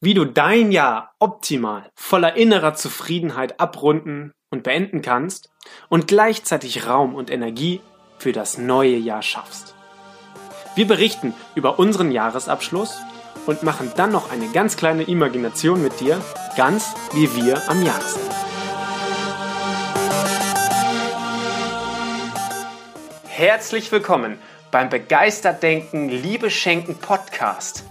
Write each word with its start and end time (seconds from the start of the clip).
wie 0.00 0.14
du 0.14 0.24
dein 0.24 0.72
Jahr 0.72 1.14
optimal 1.18 1.90
voller 1.94 2.36
innerer 2.36 2.74
Zufriedenheit 2.74 3.60
abrunden 3.60 4.32
und 4.50 4.62
beenden 4.62 5.02
kannst 5.02 5.50
und 5.88 6.08
gleichzeitig 6.08 6.86
Raum 6.86 7.14
und 7.14 7.30
Energie 7.30 7.80
für 8.18 8.32
das 8.32 8.58
neue 8.58 8.96
Jahr 8.96 9.22
schaffst. 9.22 9.74
Wir 10.74 10.86
berichten 10.86 11.34
über 11.54 11.78
unseren 11.78 12.10
Jahresabschluss 12.10 12.98
und 13.46 13.62
machen 13.62 13.92
dann 13.96 14.12
noch 14.12 14.30
eine 14.30 14.48
ganz 14.48 14.76
kleine 14.76 15.04
Imagination 15.04 15.82
mit 15.82 16.00
dir, 16.00 16.20
ganz 16.56 16.94
wie 17.12 17.34
wir 17.36 17.68
am 17.68 17.82
Jahresende. 17.82 18.34
Herzlich 23.28 23.90
willkommen 23.90 24.38
beim 24.70 24.88
Begeistert 24.88 25.62
Denken, 25.62 26.08
Liebe 26.08 26.50
Schenken 26.50 26.96
Podcast. 26.96 27.84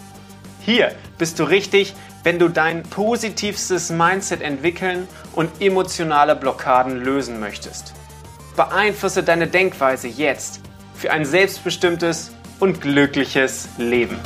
Hier 0.65 0.95
bist 1.17 1.39
du 1.39 1.43
richtig, 1.43 1.93
wenn 2.23 2.39
du 2.39 2.47
dein 2.47 2.83
positivstes 2.83 3.89
Mindset 3.89 4.41
entwickeln 4.41 5.09
und 5.35 5.61
emotionale 5.61 6.37
Blockaden 6.37 7.03
lösen 7.03 7.41
möchtest. 7.41 7.93
Beeinflusse 8.55 9.23
deine 9.23 9.47
Denkweise 9.47 10.07
jetzt 10.07 10.61
für 10.95 11.11
ein 11.11 11.25
selbstbestimmtes 11.25 12.31
und 12.61 12.79
glückliches 12.79 13.67
Leben. 13.77 14.17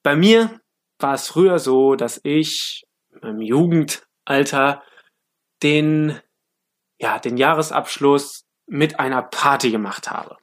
Bei 0.04 0.16
mir 0.16 0.60
war 1.00 1.14
es 1.14 1.28
früher 1.28 1.60
so, 1.60 1.96
dass 1.96 2.20
ich 2.24 2.86
im 3.22 3.42
Jugendalter 3.42 4.84
den, 5.62 6.20
ja, 7.00 7.20
den 7.20 7.38
Jahresabschluss 7.38 8.46
mit 8.66 9.00
einer 9.00 9.22
Party 9.22 9.70
gemacht 9.70 10.10
habe. 10.10 10.38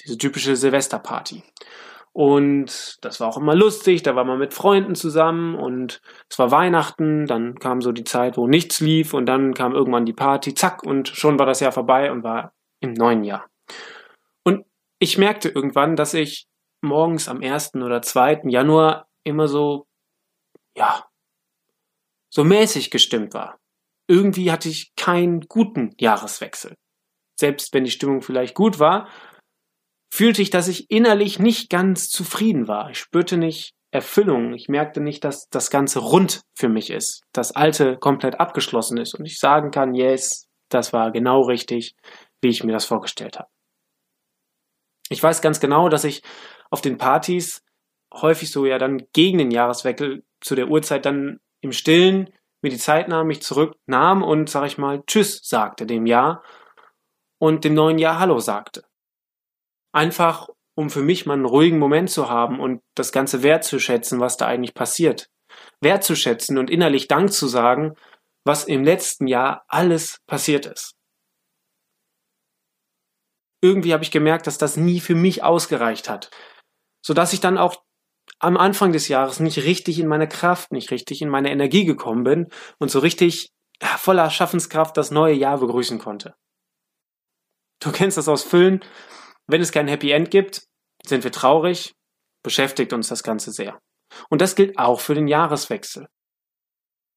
Diese 0.00 0.18
typische 0.18 0.56
Silvesterparty. 0.56 1.42
Und 2.12 2.98
das 3.02 3.20
war 3.20 3.28
auch 3.28 3.36
immer 3.36 3.54
lustig, 3.54 4.02
da 4.02 4.16
war 4.16 4.24
man 4.24 4.38
mit 4.38 4.54
Freunden 4.54 4.94
zusammen 4.94 5.54
und 5.54 6.00
es 6.28 6.38
war 6.38 6.50
Weihnachten, 6.50 7.26
dann 7.26 7.58
kam 7.58 7.80
so 7.80 7.92
die 7.92 8.04
Zeit, 8.04 8.36
wo 8.36 8.46
nichts 8.46 8.80
lief 8.80 9.14
und 9.14 9.26
dann 9.26 9.54
kam 9.54 9.74
irgendwann 9.74 10.06
die 10.06 10.12
Party, 10.12 10.54
zack, 10.54 10.82
und 10.82 11.08
schon 11.08 11.38
war 11.38 11.46
das 11.46 11.60
Jahr 11.60 11.72
vorbei 11.72 12.10
und 12.10 12.24
war 12.24 12.52
im 12.80 12.92
neuen 12.92 13.22
Jahr. 13.24 13.46
Und 14.44 14.64
ich 14.98 15.18
merkte 15.18 15.48
irgendwann, 15.48 15.94
dass 15.94 16.14
ich 16.14 16.48
morgens 16.80 17.28
am 17.28 17.42
1. 17.42 17.74
oder 17.76 18.02
2. 18.02 18.42
Januar 18.44 19.08
immer 19.24 19.46
so, 19.46 19.86
ja, 20.76 21.04
so 22.30 22.44
mäßig 22.44 22.90
gestimmt 22.90 23.34
war. 23.34 23.58
Irgendwie 24.08 24.50
hatte 24.50 24.68
ich 24.68 24.94
keinen 24.96 25.42
guten 25.42 25.94
Jahreswechsel. 25.98 26.74
Selbst 27.38 27.72
wenn 27.74 27.84
die 27.84 27.90
Stimmung 27.90 28.22
vielleicht 28.22 28.54
gut 28.54 28.78
war, 28.78 29.08
fühlte 30.10 30.42
ich, 30.42 30.50
dass 30.50 30.68
ich 30.68 30.90
innerlich 30.90 31.38
nicht 31.38 31.70
ganz 31.70 32.08
zufrieden 32.08 32.68
war. 32.68 32.90
Ich 32.90 32.98
spürte 32.98 33.36
nicht 33.36 33.74
Erfüllung. 33.90 34.54
Ich 34.54 34.68
merkte 34.68 35.00
nicht, 35.00 35.24
dass 35.24 35.48
das 35.48 35.70
Ganze 35.70 36.00
rund 36.00 36.42
für 36.54 36.68
mich 36.68 36.90
ist, 36.90 37.22
das 37.32 37.56
Alte 37.56 37.96
komplett 37.96 38.38
abgeschlossen 38.38 38.98
ist 38.98 39.14
und 39.14 39.24
ich 39.24 39.38
sagen 39.38 39.70
kann, 39.70 39.94
yes, 39.94 40.46
das 40.68 40.92
war 40.92 41.10
genau 41.10 41.42
richtig, 41.42 41.94
wie 42.42 42.48
ich 42.48 42.64
mir 42.64 42.72
das 42.72 42.84
vorgestellt 42.84 43.38
habe. 43.38 43.48
Ich 45.08 45.22
weiß 45.22 45.40
ganz 45.40 45.58
genau, 45.58 45.88
dass 45.88 46.04
ich 46.04 46.22
auf 46.70 46.82
den 46.82 46.98
Partys 46.98 47.62
häufig 48.12 48.50
so 48.50 48.66
ja 48.66 48.78
dann 48.78 49.06
gegen 49.12 49.38
den 49.38 49.50
Jahreswechsel 49.50 50.24
zu 50.40 50.54
der 50.54 50.68
Uhrzeit 50.68 51.06
dann 51.06 51.40
im 51.60 51.72
Stillen 51.72 52.30
mir 52.60 52.70
die 52.70 52.78
Zeit 52.78 53.08
nahm, 53.08 53.28
mich 53.28 53.42
zurücknahm 53.42 54.22
und, 54.22 54.50
sag 54.50 54.66
ich 54.66 54.78
mal, 54.78 55.02
Tschüss 55.06 55.40
sagte 55.42 55.86
dem 55.86 56.06
Jahr 56.06 56.42
und 57.38 57.64
dem 57.64 57.74
neuen 57.74 57.98
Jahr 57.98 58.18
Hallo 58.18 58.38
sagte. 58.38 58.84
Einfach, 59.92 60.48
um 60.76 60.90
für 60.90 61.02
mich 61.02 61.26
mal 61.26 61.34
einen 61.34 61.44
ruhigen 61.44 61.78
Moment 61.78 62.10
zu 62.10 62.28
haben 62.28 62.60
und 62.60 62.82
das 62.94 63.12
Ganze 63.12 63.42
wertzuschätzen, 63.42 64.20
was 64.20 64.36
da 64.36 64.46
eigentlich 64.46 64.74
passiert. 64.74 65.28
Wertzuschätzen 65.80 66.58
und 66.58 66.70
innerlich 66.70 67.08
Dank 67.08 67.32
zu 67.32 67.48
sagen, 67.48 67.94
was 68.44 68.64
im 68.64 68.84
letzten 68.84 69.26
Jahr 69.26 69.64
alles 69.68 70.18
passiert 70.26 70.66
ist. 70.66 70.94
Irgendwie 73.60 73.92
habe 73.92 74.04
ich 74.04 74.10
gemerkt, 74.10 74.46
dass 74.46 74.58
das 74.58 74.76
nie 74.76 75.00
für 75.00 75.14
mich 75.14 75.42
ausgereicht 75.42 76.08
hat, 76.08 76.30
sodass 77.04 77.32
ich 77.32 77.40
dann 77.40 77.58
auch 77.58 77.82
am 78.38 78.56
Anfang 78.56 78.92
des 78.92 79.08
Jahres 79.08 79.40
nicht 79.40 79.64
richtig 79.64 79.98
in 79.98 80.06
meine 80.06 80.28
Kraft, 80.28 80.70
nicht 80.70 80.90
richtig 80.90 81.22
in 81.22 81.28
meine 81.28 81.50
Energie 81.50 81.84
gekommen 81.84 82.22
bin 82.24 82.48
und 82.78 82.90
so 82.90 83.00
richtig 83.00 83.50
voller 83.82 84.30
Schaffenskraft 84.30 84.96
das 84.96 85.10
neue 85.10 85.34
Jahr 85.34 85.58
begrüßen 85.58 85.98
konnte. 85.98 86.34
Du 87.80 87.92
kennst 87.92 88.16
das 88.16 88.28
aus 88.28 88.42
Füllen, 88.42 88.84
wenn 89.48 89.62
es 89.62 89.72
kein 89.72 89.88
Happy 89.88 90.12
End 90.12 90.30
gibt, 90.30 90.62
sind 91.04 91.24
wir 91.24 91.32
traurig, 91.32 91.94
beschäftigt 92.44 92.92
uns 92.92 93.08
das 93.08 93.22
Ganze 93.22 93.50
sehr. 93.50 93.80
Und 94.30 94.40
das 94.40 94.54
gilt 94.54 94.78
auch 94.78 95.00
für 95.00 95.14
den 95.14 95.26
Jahreswechsel. 95.26 96.06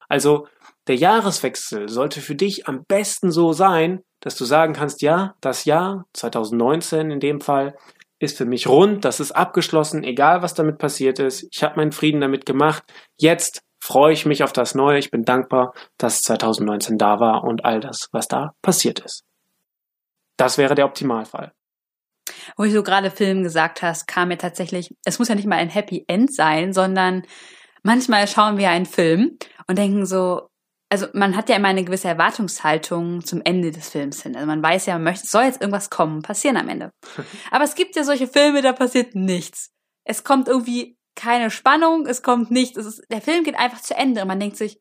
Also 0.10 0.48
der 0.88 0.96
Jahreswechsel 0.96 1.88
sollte 1.88 2.22
für 2.22 2.36
dich 2.36 2.68
am 2.68 2.84
besten 2.86 3.32
so 3.32 3.54
sein, 3.54 4.02
dass 4.22 4.36
du 4.36 4.46
sagen 4.46 4.74
kannst, 4.74 5.02
ja, 5.02 5.36
das 5.42 5.66
Jahr 5.66 6.06
2019 6.14 7.12
in 7.12 7.20
dem 7.20 7.40
Fall 7.40 7.78
ist 8.20 8.38
für 8.38 8.46
mich 8.46 8.68
rund, 8.68 9.04
das 9.06 9.20
ist 9.20 9.32
abgeschlossen, 9.32 10.04
egal 10.04 10.42
was 10.42 10.54
damit 10.54 10.78
passiert 10.78 11.20
ist. 11.20 11.48
Ich 11.52 11.64
habe 11.64 11.78
meinen 11.78 11.92
Frieden 11.92 12.22
damit 12.22 12.46
gemacht. 12.46 12.84
Jetzt 13.18 13.62
freue 13.80 14.14
ich 14.14 14.26
mich 14.26 14.44
auf 14.44 14.54
das 14.54 14.76
Neue. 14.76 15.00
Ich 15.00 15.12
bin 15.12 15.24
dankbar, 15.24 15.74
dass 15.98 16.22
2019 16.22 16.98
da 16.98 17.20
war 17.20 17.44
und 17.44 17.66
all 17.66 17.80
das, 17.80 18.10
was 18.12 18.28
da 18.28 18.52
passiert 18.62 19.00
ist. 19.00 19.24
Das 20.38 20.58
wäre 20.58 20.76
der 20.76 20.86
Optimalfall 20.86 21.52
wo 22.58 22.64
ich 22.64 22.74
so 22.74 22.84
gerade 22.84 23.12
Film 23.12 23.44
gesagt 23.44 23.82
hast, 23.82 24.08
kam 24.08 24.30
mir 24.30 24.38
tatsächlich, 24.38 24.94
es 25.06 25.20
muss 25.20 25.28
ja 25.28 25.36
nicht 25.36 25.48
mal 25.48 25.58
ein 25.58 25.70
Happy 25.70 26.06
End 26.08 26.34
sein, 26.34 26.74
sondern 26.74 27.24
manchmal 27.84 28.28
schauen 28.28 28.58
wir 28.58 28.70
einen 28.70 28.86
Film 28.86 29.38
und 29.68 29.78
denken 29.78 30.06
so, 30.06 30.48
also 30.90 31.08
man 31.14 31.38
hat 31.38 31.48
ja 31.48 31.56
immer 31.56 31.70
eine 31.70 31.86
gewisse 31.86 32.10
Erwartungshaltung 32.10 33.24
zum 33.24 33.42
Ende 33.46 33.72
des 33.72 33.90
Films 33.90 34.24
hin. 34.24 34.36
Also 34.36 34.46
man 34.46 34.62
weiß 34.62 34.88
ja, 34.88 34.96
man 34.96 35.04
möchte, 35.04 35.26
soll 35.26 35.44
jetzt 35.44 35.62
irgendwas 35.62 35.90
kommen, 35.90 36.22
passieren 36.22 36.58
am 36.58 36.68
Ende. 36.68 36.92
Aber 37.52 37.64
es 37.64 37.76
gibt 37.76 37.96
ja 37.96 38.04
solche 38.04 38.28
Filme, 38.28 38.62
da 38.62 38.74
passiert 38.74 39.16
nichts. 39.16 39.72
Es 40.04 40.26
kommt 40.26 40.50
irgendwie 40.50 40.98
keine 41.16 41.50
Spannung, 41.50 42.08
es 42.08 42.24
kommt 42.24 42.52
nichts. 42.52 42.78
Es 42.78 42.86
ist, 42.86 43.04
der 43.10 43.22
Film 43.22 43.46
geht 43.46 43.58
einfach 43.58 43.82
zu 43.82 43.96
Ende 43.96 44.22
und 44.22 44.28
man 44.28 44.40
denkt 44.40 44.58
sich, 44.58 44.80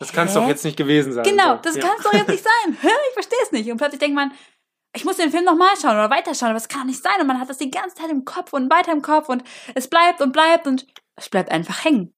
das 0.00 0.12
kann 0.12 0.26
es 0.26 0.34
doch 0.34 0.48
jetzt 0.48 0.64
nicht 0.64 0.76
gewesen 0.76 1.12
sein. 1.12 1.24
Genau, 1.24 1.56
das 1.56 1.76
ja. 1.76 1.82
kann 1.82 1.92
es 1.96 2.04
doch 2.04 2.12
jetzt 2.12 2.28
nicht 2.28 2.44
sein. 2.44 2.76
Ich 2.82 3.14
verstehe 3.14 3.38
es 3.42 3.52
nicht. 3.52 3.70
Und 3.70 3.78
plötzlich 3.78 4.00
denkt 4.00 4.16
man, 4.16 4.32
ich 4.94 5.04
muss 5.04 5.16
den 5.16 5.30
Film 5.30 5.44
nochmal 5.44 5.74
schauen 5.80 5.92
oder 5.92 6.10
weiterschauen, 6.10 6.50
aber 6.50 6.58
es 6.58 6.68
kann 6.68 6.86
nicht 6.86 7.02
sein. 7.02 7.20
Und 7.20 7.26
man 7.26 7.40
hat 7.40 7.50
das 7.50 7.58
die 7.58 7.70
ganze 7.70 7.96
Zeit 7.96 8.10
im 8.10 8.24
Kopf 8.24 8.52
und 8.52 8.70
weiter 8.70 8.92
im 8.92 9.02
Kopf 9.02 9.28
und 9.28 9.42
es 9.74 9.88
bleibt 9.88 10.20
und 10.20 10.32
bleibt 10.32 10.66
und 10.66 10.86
es 11.16 11.28
bleibt 11.28 11.50
einfach 11.50 11.84
hängen. 11.84 12.14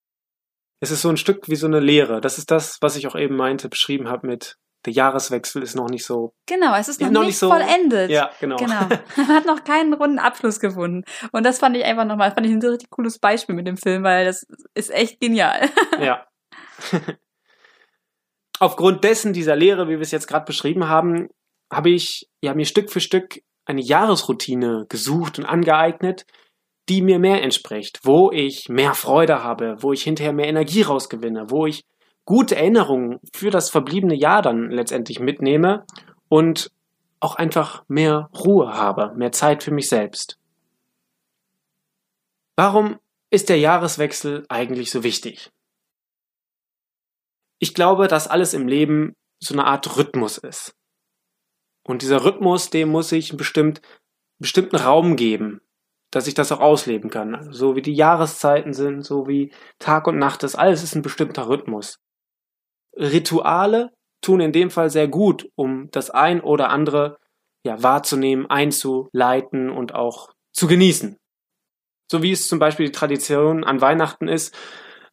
es 0.81 0.91
ist 0.91 1.03
so 1.03 1.09
ein 1.09 1.17
Stück 1.17 1.49
wie 1.49 1.57
so 1.57 1.67
eine 1.67 1.81
Lehre. 1.81 2.21
Das 2.21 2.39
ist 2.39 2.51
das, 2.51 2.79
was 2.81 2.97
ich 2.97 3.07
auch 3.07 3.17
eben 3.17 3.37
meinte, 3.37 3.69
beschrieben 3.69 4.09
habe 4.09 4.27
mit 4.27 4.59
der 4.87 4.93
Jahreswechsel 4.93 5.63
ist 5.63 5.75
noch 5.75 5.89
nicht 5.89 6.05
so. 6.05 6.33
Genau, 6.47 6.75
es 6.77 6.89
ist 6.89 7.01
noch, 7.01 7.11
noch 7.11 7.21
nicht, 7.23 7.29
nicht 7.29 7.39
so, 7.39 7.49
vollendet. 7.51 8.11
Ja, 8.11 8.31
genau. 8.39 8.57
genau. 8.57 8.89
Man 9.17 9.29
hat 9.29 9.45
noch 9.45 9.65
keinen 9.65 9.93
runden 9.93 10.19
Abschluss 10.19 10.61
gefunden. 10.61 11.03
Und 11.33 11.45
das 11.45 11.59
fand 11.59 11.77
ich 11.77 11.85
einfach 11.85 12.05
nochmal, 12.05 12.33
fand 12.33 12.47
ich 12.47 12.53
ein 12.53 12.63
richtig 12.63 12.91
cooles 12.91 13.19
Beispiel 13.19 13.57
mit 13.57 13.67
dem 13.67 13.77
Film, 13.77 14.05
weil 14.05 14.25
das 14.25 14.47
ist 14.75 14.91
echt 14.91 15.21
genial. 15.21 15.69
Ja. 16.01 16.27
Aufgrund 18.61 19.03
dessen, 19.03 19.33
dieser 19.33 19.57
Lehre, 19.57 19.89
wie 19.89 19.93
wir 19.93 20.01
es 20.01 20.11
jetzt 20.13 20.29
gerade 20.29 20.45
beschrieben 20.45 20.89
haben, 20.89 21.29
habe 21.73 21.91
ich 21.91 22.29
ja 22.41 22.55
mir 22.55 22.65
Stück 22.65 22.91
für 22.91 23.01
Stück 23.01 23.43
eine 23.65 23.83
Jahresroutine 23.83 24.87
gesucht 24.89 25.39
und 25.39 25.45
angeeignet, 25.45 26.25
die 26.89 27.03
mir 27.03 27.19
mehr 27.19 27.43
entspricht, 27.43 28.01
wo 28.05 28.31
ich 28.31 28.69
mehr 28.69 28.95
Freude 28.95 29.43
habe, 29.43 29.77
wo 29.81 29.93
ich 29.93 30.03
hinterher 30.05 30.33
mehr 30.33 30.47
Energie 30.47 30.83
rausgewinne, 30.83 31.51
wo 31.51 31.67
ich 31.67 31.85
gute 32.25 32.57
Erinnerungen 32.57 33.19
für 33.35 33.51
das 33.51 33.71
verbliebene 33.71 34.15
Jahr 34.15 34.43
dann 34.43 34.71
letztendlich 34.71 35.19
mitnehme 35.19 35.85
und 36.29 36.71
auch 37.21 37.37
einfach 37.37 37.85
mehr 37.89 38.31
Ruhe 38.37 38.73
habe, 38.75 39.15
mehr 39.17 39.33
Zeit 39.33 39.63
für 39.63 39.73
mich 39.73 39.89
selbst. 39.89 40.39
Warum 42.57 42.99
ist 43.31 43.49
der 43.49 43.59
Jahreswechsel 43.59 44.45
eigentlich 44.49 44.91
so 44.91 45.03
wichtig? 45.03 45.51
Ich 47.59 47.75
glaube, 47.75 48.07
dass 48.07 48.29
alles 48.29 48.55
im 48.55 48.69
Leben 48.69 49.15
so 49.41 49.55
eine 49.55 49.65
Art 49.65 49.97
Rhythmus 49.97 50.39
ist. 50.39 50.75
Und 51.87 52.03
dieser 52.03 52.25
Rhythmus, 52.25 52.71
dem 52.71 52.89
muss 52.89 53.13
ich 53.13 53.31
einen 53.31 53.39
bestimmt, 53.39 53.81
bestimmten 54.39 54.77
Raum 54.77 55.15
geben, 55.15 55.61
dass 56.11 56.27
ich 56.27 56.35
das 56.35 56.51
auch 56.51 56.61
ausleben 56.61 57.11
kann. 57.11 57.53
So 57.53 57.77
wie 57.77 57.83
die 57.83 57.95
Jahreszeiten 57.95 58.73
sind, 58.73 59.03
so 59.03 59.29
wie 59.29 59.53
Tag 59.79 60.09
und 60.09 60.19
Nacht 60.19 60.43
ist, 60.43 60.57
alles 60.57 60.83
ist 60.83 60.97
ein 60.97 61.03
bestimmter 61.03 61.49
Rhythmus. 61.49 62.01
Rituale 62.97 63.93
tun 64.21 64.41
in 64.41 64.53
dem 64.53 64.71
Fall 64.71 64.91
sehr 64.91 65.07
gut, 65.07 65.49
um 65.55 65.89
das 65.93 66.11
ein 66.11 66.41
oder 66.41 66.71
andere 66.71 67.19
ja, 67.65 67.81
wahrzunehmen, 67.83 68.47
einzuleiten 68.47 69.71
und 69.71 69.95
auch 69.95 70.33
zu 70.53 70.67
genießen. 70.67 71.19
So 72.11 72.23
wie 72.23 72.33
es 72.33 72.49
zum 72.49 72.59
Beispiel 72.59 72.87
die 72.87 72.93
Tradition 72.93 73.65
an 73.65 73.81
Weihnachten 73.81 74.29
ist, 74.29 74.57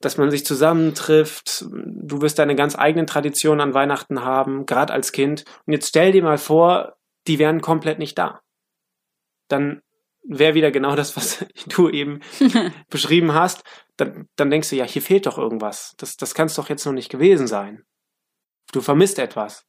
dass 0.03 0.17
man 0.17 0.31
sich 0.31 0.45
zusammentrifft. 0.45 1.65
Du 1.71 2.21
wirst 2.21 2.39
deine 2.39 2.55
ganz 2.55 2.77
eigenen 2.77 3.07
Traditionen 3.07 3.61
an 3.61 3.73
Weihnachten 3.73 4.23
haben, 4.23 4.65
gerade 4.65 4.93
als 4.93 5.11
Kind. 5.11 5.45
Und 5.65 5.73
jetzt 5.73 5.89
stell 5.89 6.11
dir 6.11 6.23
mal 6.23 6.37
vor, 6.37 6.97
die 7.27 7.39
wären 7.39 7.61
komplett 7.61 7.99
nicht 7.99 8.17
da. 8.17 8.41
Dann 9.47 9.81
wäre 10.25 10.55
wieder 10.55 10.71
genau 10.71 10.95
das, 10.95 11.15
was 11.15 11.45
du 11.67 11.89
eben 11.89 12.21
beschrieben 12.89 13.33
hast. 13.33 13.63
Dann, 13.97 14.27
dann 14.35 14.49
denkst 14.49 14.69
du, 14.69 14.75
ja, 14.75 14.85
hier 14.85 15.01
fehlt 15.01 15.25
doch 15.25 15.37
irgendwas. 15.37 15.93
Das, 15.97 16.17
das 16.17 16.33
kann 16.33 16.47
es 16.47 16.55
doch 16.55 16.69
jetzt 16.69 16.85
noch 16.85 16.93
nicht 16.93 17.09
gewesen 17.09 17.47
sein. 17.47 17.83
Du 18.71 18.81
vermisst 18.81 19.19
etwas. 19.19 19.65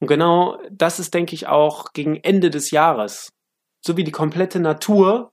Und 0.00 0.06
genau 0.06 0.60
das 0.70 1.00
ist, 1.00 1.14
denke 1.14 1.34
ich, 1.34 1.48
auch 1.48 1.92
gegen 1.92 2.16
Ende 2.16 2.50
des 2.50 2.70
Jahres. 2.70 3.32
So 3.84 3.96
wie 3.96 4.04
die 4.04 4.12
komplette 4.12 4.60
Natur 4.60 5.32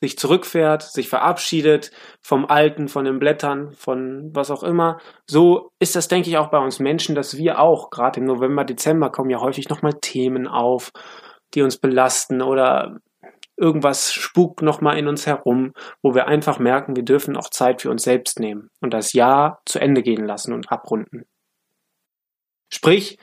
sich 0.00 0.18
zurückfährt, 0.18 0.82
sich 0.82 1.08
verabschiedet 1.08 1.90
vom 2.20 2.46
Alten, 2.46 2.88
von 2.88 3.04
den 3.04 3.18
Blättern, 3.18 3.72
von 3.72 4.30
was 4.32 4.50
auch 4.50 4.62
immer. 4.62 4.98
So 5.26 5.70
ist 5.80 5.96
das, 5.96 6.08
denke 6.08 6.28
ich, 6.28 6.38
auch 6.38 6.50
bei 6.50 6.58
uns 6.58 6.78
Menschen, 6.78 7.14
dass 7.14 7.36
wir 7.36 7.58
auch, 7.58 7.90
gerade 7.90 8.20
im 8.20 8.26
November, 8.26 8.64
Dezember, 8.64 9.10
kommen 9.10 9.30
ja 9.30 9.40
häufig 9.40 9.68
nochmal 9.68 9.94
Themen 10.00 10.46
auf, 10.46 10.92
die 11.54 11.62
uns 11.62 11.78
belasten 11.78 12.42
oder 12.42 12.98
irgendwas 13.56 14.12
spukt 14.12 14.62
nochmal 14.62 14.98
in 14.98 15.08
uns 15.08 15.26
herum, 15.26 15.72
wo 16.00 16.14
wir 16.14 16.28
einfach 16.28 16.60
merken, 16.60 16.94
wir 16.94 17.02
dürfen 17.04 17.36
auch 17.36 17.50
Zeit 17.50 17.82
für 17.82 17.90
uns 17.90 18.04
selbst 18.04 18.38
nehmen 18.38 18.70
und 18.80 18.94
das 18.94 19.12
Jahr 19.12 19.60
zu 19.66 19.80
Ende 19.80 20.02
gehen 20.02 20.24
lassen 20.24 20.52
und 20.52 20.70
abrunden. 20.70 21.24
Sprich, 22.72 23.18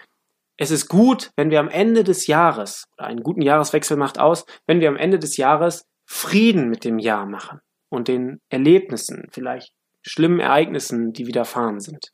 es 0.58 0.72
ist 0.72 0.88
gut, 0.88 1.32
wenn 1.36 1.52
wir 1.52 1.60
am 1.60 1.70
Ende 1.70 2.04
des 2.04 2.28
Jahres, 2.28 2.86
oder 2.98 3.08
einen 3.08 3.24
guten 3.24 3.42
Jahreswechsel 3.42 3.98
macht 3.98 4.20
aus, 4.20 4.46
wenn 4.68 4.82
wir 4.82 4.90
am 4.90 4.98
Ende 4.98 5.20
des 5.20 5.38
Jahres 5.38 5.86
Frieden 6.06 6.70
mit 6.70 6.84
dem 6.84 7.00
Jahr 7.00 7.26
machen 7.26 7.62
und 7.90 8.08
den 8.08 8.42
Erlebnissen, 8.50 9.28
vielleicht 9.32 9.74
schlimmen 10.02 10.40
Ereignissen, 10.40 11.14
die 11.14 11.28
widerfahren 11.28 11.80
sind. 11.80 12.12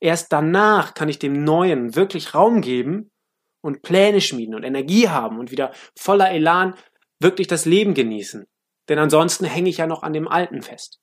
Erst 0.00 0.32
danach 0.32 0.94
kann 0.94 1.08
ich 1.08 1.18
dem 1.18 1.44
Neuen 1.44 1.94
wirklich 1.94 2.34
Raum 2.34 2.60
geben 2.60 3.10
und 3.60 3.82
Pläne 3.82 4.20
schmieden 4.20 4.54
und 4.54 4.64
Energie 4.64 5.08
haben 5.08 5.38
und 5.38 5.50
wieder 5.50 5.72
voller 5.96 6.30
Elan 6.30 6.74
wirklich 7.20 7.46
das 7.46 7.64
Leben 7.64 7.94
genießen. 7.94 8.46
Denn 8.88 8.98
ansonsten 8.98 9.44
hänge 9.44 9.70
ich 9.70 9.78
ja 9.78 9.86
noch 9.86 10.02
an 10.02 10.12
dem 10.12 10.28
Alten 10.28 10.62
fest. 10.62 11.00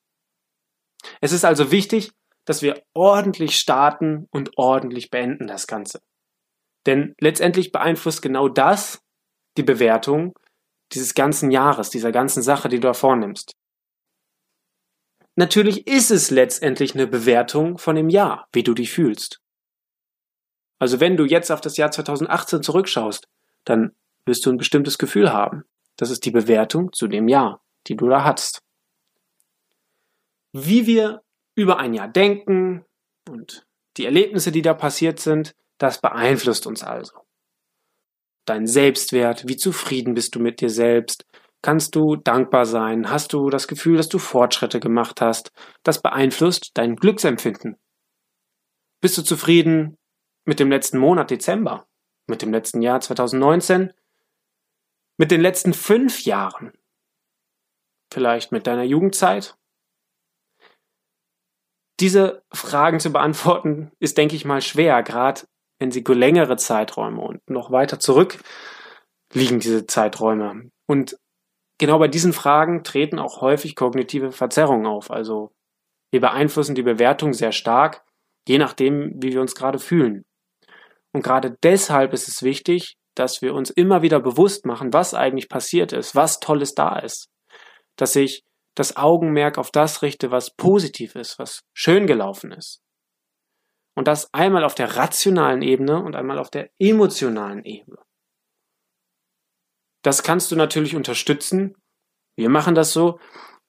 Es 1.22 1.32
ist 1.32 1.46
also 1.46 1.72
wichtig, 1.72 2.12
dass 2.46 2.62
wir 2.62 2.82
ordentlich 2.94 3.58
starten 3.58 4.28
und 4.32 4.58
ordentlich 4.58 5.10
beenden 5.10 5.48
das 5.48 5.68
Ganze. 5.68 6.02
Denn 6.86 7.16
letztendlich 7.20 7.72
beeinflusst 7.72 8.22
genau 8.22 8.48
das 8.48 9.02
die 9.58 9.64
Bewertung 9.64 10.38
dieses 10.94 11.14
ganzen 11.14 11.52
Jahres, 11.52 11.90
dieser 11.90 12.12
ganzen 12.12 12.42
Sache, 12.42 12.70
die 12.70 12.80
du 12.80 12.88
da 12.88 12.94
vornimmst. 12.94 13.56
Natürlich 15.36 15.86
ist 15.88 16.12
es 16.12 16.32
letztendlich 16.32 16.96
eine 16.96 17.08
Bewertung 17.08 17.78
von 17.78 17.96
dem 17.96 18.10
Jahr, 18.10 18.48
wie 18.54 18.64
du 18.64 18.74
dich 18.74 18.92
fühlst. 18.92 19.42
Also 20.80 21.00
wenn 21.00 21.18
du 21.18 21.26
jetzt 21.26 21.52
auf 21.52 21.62
das 21.62 21.78
Jahr 21.78 21.92
2018 21.92 22.64
zurückschaust, 22.64 23.28
dann 23.66 23.96
wirst 24.26 24.46
du 24.46 24.52
ein 24.52 24.58
bestimmtes 24.58 24.98
Gefühl 24.98 25.34
haben. 25.34 25.64
Das 25.98 26.10
ist 26.10 26.26
die 26.26 26.32
Bewertung 26.32 26.94
zu 26.94 27.08
dem 27.08 27.28
Jahr, 27.28 27.62
die 27.88 27.96
du 27.96 28.08
da 28.08 28.24
hast. 28.24 28.62
Wie 30.54 30.88
wir 30.88 31.22
über 31.56 31.80
ein 31.80 31.94
Jahr 31.94 32.08
denken 32.08 32.86
und 33.30 33.66
die 33.98 34.06
Erlebnisse, 34.06 34.52
die 34.52 34.62
da 34.62 34.74
passiert 34.74 35.20
sind, 35.20 35.56
das 35.78 36.00
beeinflusst 36.00 36.68
uns 36.68 36.84
also. 36.84 37.25
Dein 38.46 38.68
Selbstwert, 38.68 39.48
wie 39.48 39.58
zufrieden 39.58 40.14
bist 40.14 40.36
du 40.36 40.40
mit 40.40 40.62
dir 40.62 40.70
selbst, 40.70 41.26
kannst 41.64 41.96
du 41.96 42.16
dankbar 42.16 42.68
sein, 42.68 43.10
hast 43.10 43.34
du 43.34 43.50
das 43.50 43.68
Gefühl, 43.68 43.98
dass 43.98 44.08
du 44.08 44.20
Fortschritte 44.20 44.80
gemacht 44.80 45.20
hast, 45.20 45.52
das 45.84 46.02
beeinflusst 46.02 46.72
dein 46.76 46.96
Glücksempfinden. 46.96 47.78
Bist 49.02 49.18
du 49.18 49.24
zufrieden 49.24 49.98
mit 50.46 50.60
dem 50.60 50.70
letzten 50.70 51.00
Monat 51.00 51.32
Dezember, 51.32 51.88
mit 52.28 52.44
dem 52.44 52.52
letzten 52.52 52.84
Jahr 52.84 53.02
2019, 53.02 53.94
mit 55.18 55.32
den 55.32 55.42
letzten 55.42 55.74
fünf 55.74 56.24
Jahren, 56.24 56.72
vielleicht 58.14 58.52
mit 58.52 58.68
deiner 58.68 58.84
Jugendzeit, 58.84 59.58
diese 62.00 62.44
Fragen 62.54 63.00
zu 63.00 63.12
beantworten, 63.12 63.92
ist, 64.00 64.18
denke 64.18 64.36
ich 64.36 64.46
mal, 64.46 64.62
schwer, 64.62 65.02
gerade 65.02 65.48
wenn 65.80 65.92
sie 65.92 66.04
längere 66.08 66.58
Zeiträume 66.58 67.22
und 67.22 67.50
noch 67.50 67.72
weiter 67.72 68.00
zurück 68.00 68.40
liegen 69.34 69.60
diese 69.60 69.86
Zeiträume. 69.86 70.70
Und 70.88 71.18
genau 71.78 72.00
bei 72.00 72.08
diesen 72.08 72.34
Fragen 72.34 72.84
treten 72.84 73.20
auch 73.20 73.42
häufig 73.42 73.76
kognitive 73.76 74.32
Verzerrungen 74.32 74.86
auf. 74.86 75.12
Also 75.12 75.52
wir 76.12 76.22
beeinflussen 76.22 76.76
die 76.76 76.84
Bewertung 76.84 77.34
sehr 77.34 77.52
stark, 77.52 78.04
je 78.48 78.58
nachdem, 78.58 79.12
wie 79.16 79.34
wir 79.34 79.42
uns 79.42 79.56
gerade 79.56 79.80
fühlen. 79.80 80.24
Und 81.14 81.24
gerade 81.24 81.58
deshalb 81.64 82.14
ist 82.14 82.28
es 82.28 82.44
wichtig, 82.44 82.96
dass 83.16 83.42
wir 83.42 83.54
uns 83.54 83.70
immer 83.70 84.02
wieder 84.02 84.20
bewusst 84.20 84.66
machen, 84.66 84.94
was 84.94 85.14
eigentlich 85.14 85.50
passiert 85.50 85.94
ist, 85.94 86.16
was 86.16 86.40
Tolles 86.40 86.76
da 86.76 87.00
ist. 87.00 87.30
Dass 87.96 88.16
ich 88.16 88.44
das 88.76 88.98
Augenmerk 88.98 89.58
auf 89.58 89.72
das 89.72 90.02
richte, 90.02 90.32
was 90.32 90.54
positiv 90.54 91.16
ist, 91.16 91.40
was 91.40 91.62
schön 91.74 92.08
gelaufen 92.08 92.52
ist. 92.52 92.82
Und 93.96 94.08
das 94.08 94.34
einmal 94.34 94.64
auf 94.64 94.76
der 94.76 94.98
rationalen 94.98 95.62
Ebene 95.62 96.02
und 96.04 96.16
einmal 96.16 96.38
auf 96.38 96.50
der 96.50 96.70
emotionalen 96.80 97.64
Ebene. 97.64 97.98
Das 100.04 100.22
kannst 100.22 100.52
du 100.52 100.56
natürlich 100.56 100.96
unterstützen. 100.96 101.76
Wir 102.38 102.50
machen 102.50 102.76
das 102.76 102.92
so, 102.92 103.20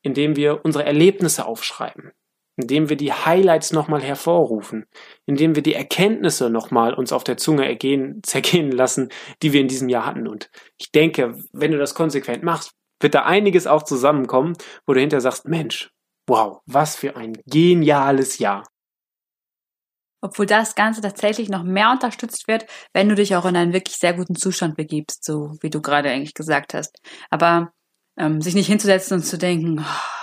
indem 0.03 0.37
wir 0.37 0.65
unsere 0.65 0.85
Erlebnisse 0.85 1.47
aufschreiben, 1.47 2.13
indem 2.57 2.89
wir 2.89 2.97
die 2.97 3.13
Highlights 3.13 3.73
nochmal 3.73 4.03
hervorrufen, 4.03 4.87
indem 5.27 5.55
wir 5.55 5.63
die 5.63 5.75
Erkenntnisse 5.75 6.51
nochmal 6.51 6.93
uns 6.93 7.13
auf 7.13 7.25
der 7.25 7.37
Zunge 7.37 7.67
ergehen, 7.67 8.21
zergehen 8.27 8.71
lassen, 8.71 9.11
die 9.43 9.53
wir 9.53 9.61
in 9.61 9.69
diesem 9.69 9.89
Jahr 9.89 10.07
hatten. 10.07 10.27
Und 10.29 10.51
ich 10.77 10.91
denke, 10.91 11.39
wenn 11.53 11.73
du 11.73 11.79
das 11.79 11.95
konsequent 11.95 12.43
machst, 12.43 12.73
wird 13.01 13.15
da 13.15 13.25
einiges 13.25 13.67
auch 13.67 13.85
zusammenkommen, 13.85 14.57
wo 14.87 14.95
du 14.95 15.01
hinterher 15.01 15.21
sagst, 15.21 15.47
Mensch, 15.47 15.91
wow, 16.27 16.61
was 16.67 16.97
für 16.97 17.17
ein 17.17 17.39
geniales 17.47 18.39
Jahr. 18.39 18.65
Obwohl 20.27 20.47
das 20.47 20.75
Ganze 20.75 21.01
tatsächlich 21.01 21.49
noch 21.49 21.63
mehr 21.63 21.93
unterstützt 21.93 22.49
wird, 22.49 22.67
wenn 22.93 23.09
du 23.09 23.15
dich 23.15 23.37
auch 23.37 23.45
in 23.45 23.57
einen 23.57 23.73
wirklich 23.73 23.97
sehr 23.97 24.13
guten 24.13 24.35
Zustand 24.35 24.77
begibst, 24.77 25.25
so 25.25 25.57
wie 25.61 25.71
du 25.71 25.81
gerade 25.81 26.11
eigentlich 26.11 26.35
gesagt 26.35 26.75
hast. 26.75 26.99
Aber 27.31 27.73
ähm, 28.19 28.43
sich 28.43 28.57
nicht 28.57 28.67
hinzusetzen 28.67 29.19
und 29.19 29.23
zu 29.23 29.39
denken, 29.39 29.79
oh, 29.79 30.17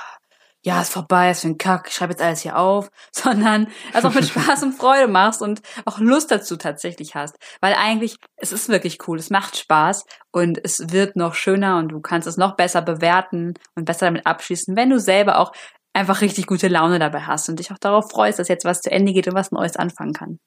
ja, 0.62 0.82
ist 0.82 0.92
vorbei, 0.92 1.32
ist 1.32 1.42
für 1.42 1.48
ein 1.48 1.58
Kack, 1.58 1.88
ich 1.88 1.96
schreibe 1.96 2.12
jetzt 2.12 2.22
alles 2.22 2.42
hier 2.42 2.58
auf, 2.58 2.90
sondern 3.14 3.68
es 3.94 4.04
auch 4.04 4.14
mit 4.14 4.26
Spaß 4.26 4.64
und 4.64 4.74
Freude 4.74 5.08
machst 5.08 5.42
und 5.42 5.62
auch 5.86 6.00
Lust 6.00 6.30
dazu 6.30 6.58
tatsächlich 6.58 7.16
hast. 7.16 7.38
Weil 7.62 7.74
eigentlich, 7.74 8.18
es 8.36 8.52
ist 8.52 8.68
wirklich 8.68 9.08
cool, 9.08 9.18
es 9.18 9.30
macht 9.30 9.56
Spaß 9.56 10.04
und 10.32 10.60
es 10.62 10.92
wird 10.92 11.16
noch 11.16 11.34
schöner 11.34 11.78
und 11.78 11.94
du 11.94 12.02
kannst 12.02 12.28
es 12.28 12.36
noch 12.36 12.58
besser 12.58 12.82
bewerten 12.82 13.54
und 13.76 13.86
besser 13.86 14.08
damit 14.08 14.26
abschließen, 14.26 14.76
wenn 14.76 14.90
du 14.90 15.00
selber 15.00 15.40
auch 15.40 15.54
einfach 15.94 16.22
richtig 16.22 16.48
gute 16.48 16.68
Laune 16.68 17.00
dabei 17.00 17.22
hast 17.22 17.50
und 17.50 17.60
dich 17.60 17.72
auch 17.72 17.78
darauf 17.78 18.10
freust, 18.10 18.40
dass 18.40 18.48
jetzt 18.48 18.66
was 18.66 18.82
zu 18.82 18.92
Ende 18.92 19.14
geht 19.14 19.28
und 19.28 19.36
was 19.36 19.52
Neues 19.52 19.76
anfangen 19.76 20.14
kann. 20.14 20.40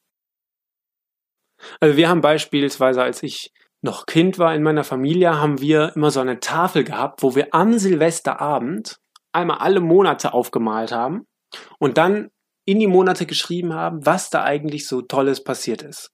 Also 1.80 1.96
wir 1.96 2.08
haben 2.08 2.20
beispielsweise, 2.20 3.02
als 3.02 3.22
ich 3.22 3.52
noch 3.82 4.06
Kind 4.06 4.38
war 4.38 4.54
in 4.54 4.62
meiner 4.62 4.84
Familie, 4.84 5.40
haben 5.40 5.60
wir 5.60 5.94
immer 5.94 6.10
so 6.10 6.20
eine 6.20 6.40
Tafel 6.40 6.84
gehabt, 6.84 7.22
wo 7.22 7.34
wir 7.34 7.54
am 7.54 7.78
Silvesterabend 7.78 8.98
einmal 9.32 9.58
alle 9.58 9.80
Monate 9.80 10.32
aufgemalt 10.32 10.92
haben 10.92 11.26
und 11.78 11.98
dann 11.98 12.30
in 12.66 12.80
die 12.80 12.86
Monate 12.88 13.26
geschrieben 13.26 13.74
haben, 13.74 14.04
was 14.04 14.28
da 14.30 14.42
eigentlich 14.42 14.88
so 14.88 15.02
Tolles 15.02 15.44
passiert 15.44 15.82
ist. 15.82 16.10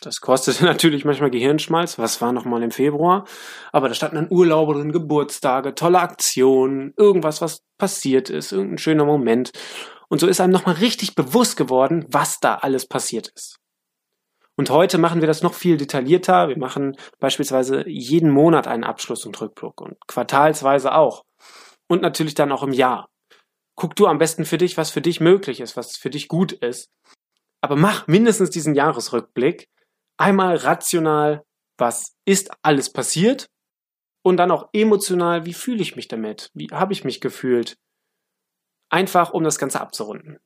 Das 0.00 0.20
kostete 0.20 0.64
natürlich 0.66 1.04
manchmal 1.04 1.30
Gehirnschmalz. 1.30 1.98
Was 1.98 2.20
war 2.20 2.32
nochmal 2.32 2.62
im 2.62 2.70
Februar? 2.70 3.26
Aber 3.72 3.88
da 3.88 3.94
standen 3.94 4.16
dann 4.16 4.30
Urlaube 4.30 4.74
drin, 4.74 4.92
Geburtstage, 4.92 5.74
tolle 5.74 6.00
Aktionen, 6.00 6.94
irgendwas, 6.96 7.40
was 7.40 7.62
passiert 7.78 8.30
ist, 8.30 8.52
irgendein 8.52 8.78
schöner 8.78 9.04
Moment. 9.04 9.52
Und 10.08 10.20
so 10.20 10.26
ist 10.26 10.40
einem 10.40 10.52
nochmal 10.52 10.76
richtig 10.76 11.14
bewusst 11.14 11.56
geworden, 11.56 12.06
was 12.08 12.40
da 12.40 12.56
alles 12.56 12.86
passiert 12.86 13.28
ist. 13.34 13.58
Und 14.56 14.70
heute 14.70 14.98
machen 14.98 15.20
wir 15.20 15.28
das 15.28 15.42
noch 15.42 15.54
viel 15.54 15.76
detaillierter. 15.76 16.48
Wir 16.48 16.58
machen 16.58 16.96
beispielsweise 17.20 17.88
jeden 17.88 18.30
Monat 18.30 18.66
einen 18.66 18.82
Abschluss 18.82 19.24
und 19.24 19.40
Rückblick 19.40 19.80
und 19.80 19.96
quartalsweise 20.08 20.94
auch. 20.94 21.22
Und 21.88 22.02
natürlich 22.02 22.34
dann 22.34 22.50
auch 22.50 22.64
im 22.64 22.72
Jahr. 22.72 23.08
Guck 23.76 23.94
du 23.94 24.08
am 24.08 24.18
besten 24.18 24.44
für 24.44 24.58
dich, 24.58 24.76
was 24.76 24.90
für 24.90 25.00
dich 25.00 25.20
möglich 25.20 25.60
ist, 25.60 25.76
was 25.76 25.96
für 25.96 26.10
dich 26.10 26.26
gut 26.26 26.52
ist. 26.52 26.90
Aber 27.60 27.76
mach 27.76 28.08
mindestens 28.08 28.50
diesen 28.50 28.74
Jahresrückblick. 28.74 29.68
Einmal 30.18 30.56
rational, 30.56 31.44
was 31.78 32.16
ist 32.24 32.50
alles 32.62 32.92
passiert? 32.92 33.48
Und 34.22 34.36
dann 34.36 34.50
auch 34.50 34.68
emotional, 34.72 35.46
wie 35.46 35.54
fühle 35.54 35.80
ich 35.80 35.96
mich 35.96 36.08
damit? 36.08 36.50
Wie 36.52 36.68
habe 36.72 36.92
ich 36.92 37.04
mich 37.04 37.20
gefühlt? 37.20 37.78
Einfach, 38.90 39.32
um 39.32 39.44
das 39.44 39.58
Ganze 39.58 39.80
abzurunden. 39.80 40.38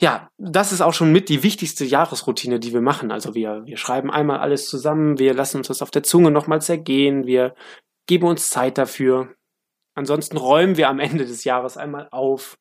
ja, 0.00 0.30
das 0.38 0.72
ist 0.72 0.80
auch 0.80 0.94
schon 0.94 1.12
mit 1.12 1.28
die 1.28 1.42
wichtigste 1.42 1.84
Jahresroutine, 1.84 2.60
die 2.60 2.72
wir 2.72 2.80
machen. 2.80 3.10
Also 3.10 3.34
wir, 3.34 3.66
wir 3.66 3.76
schreiben 3.76 4.10
einmal 4.10 4.38
alles 4.38 4.68
zusammen, 4.68 5.18
wir 5.18 5.34
lassen 5.34 5.58
uns 5.58 5.68
das 5.68 5.82
auf 5.82 5.90
der 5.90 6.04
Zunge 6.04 6.30
nochmal 6.30 6.62
zergehen, 6.62 7.26
wir 7.26 7.54
geben 8.06 8.26
uns 8.26 8.50
Zeit 8.50 8.78
dafür. 8.78 9.34
Ansonsten 9.94 10.36
räumen 10.36 10.76
wir 10.76 10.88
am 10.88 11.00
Ende 11.00 11.26
des 11.26 11.42
Jahres 11.42 11.76
einmal 11.76 12.08
auf, 12.12 12.58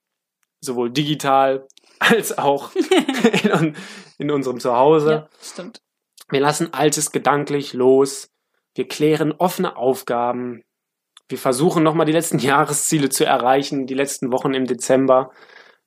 sowohl 0.61 0.91
digital 0.91 1.67
als 1.99 2.37
auch 2.37 2.71
in, 3.43 3.75
in, 4.17 4.31
unserem 4.31 4.59
Zuhause. 4.59 5.11
Ja, 5.11 5.29
stimmt. 5.41 5.81
Wir 6.29 6.39
lassen 6.39 6.73
Altes 6.73 7.11
gedanklich 7.11 7.73
los. 7.73 8.29
Wir 8.75 8.87
klären 8.87 9.31
offene 9.31 9.77
Aufgaben. 9.77 10.63
Wir 11.29 11.37
versuchen 11.37 11.83
nochmal 11.83 12.05
die 12.05 12.11
letzten 12.11 12.39
Jahresziele 12.39 13.09
zu 13.09 13.25
erreichen, 13.25 13.87
die 13.87 13.93
letzten 13.93 14.31
Wochen 14.31 14.53
im 14.53 14.65
Dezember 14.65 15.31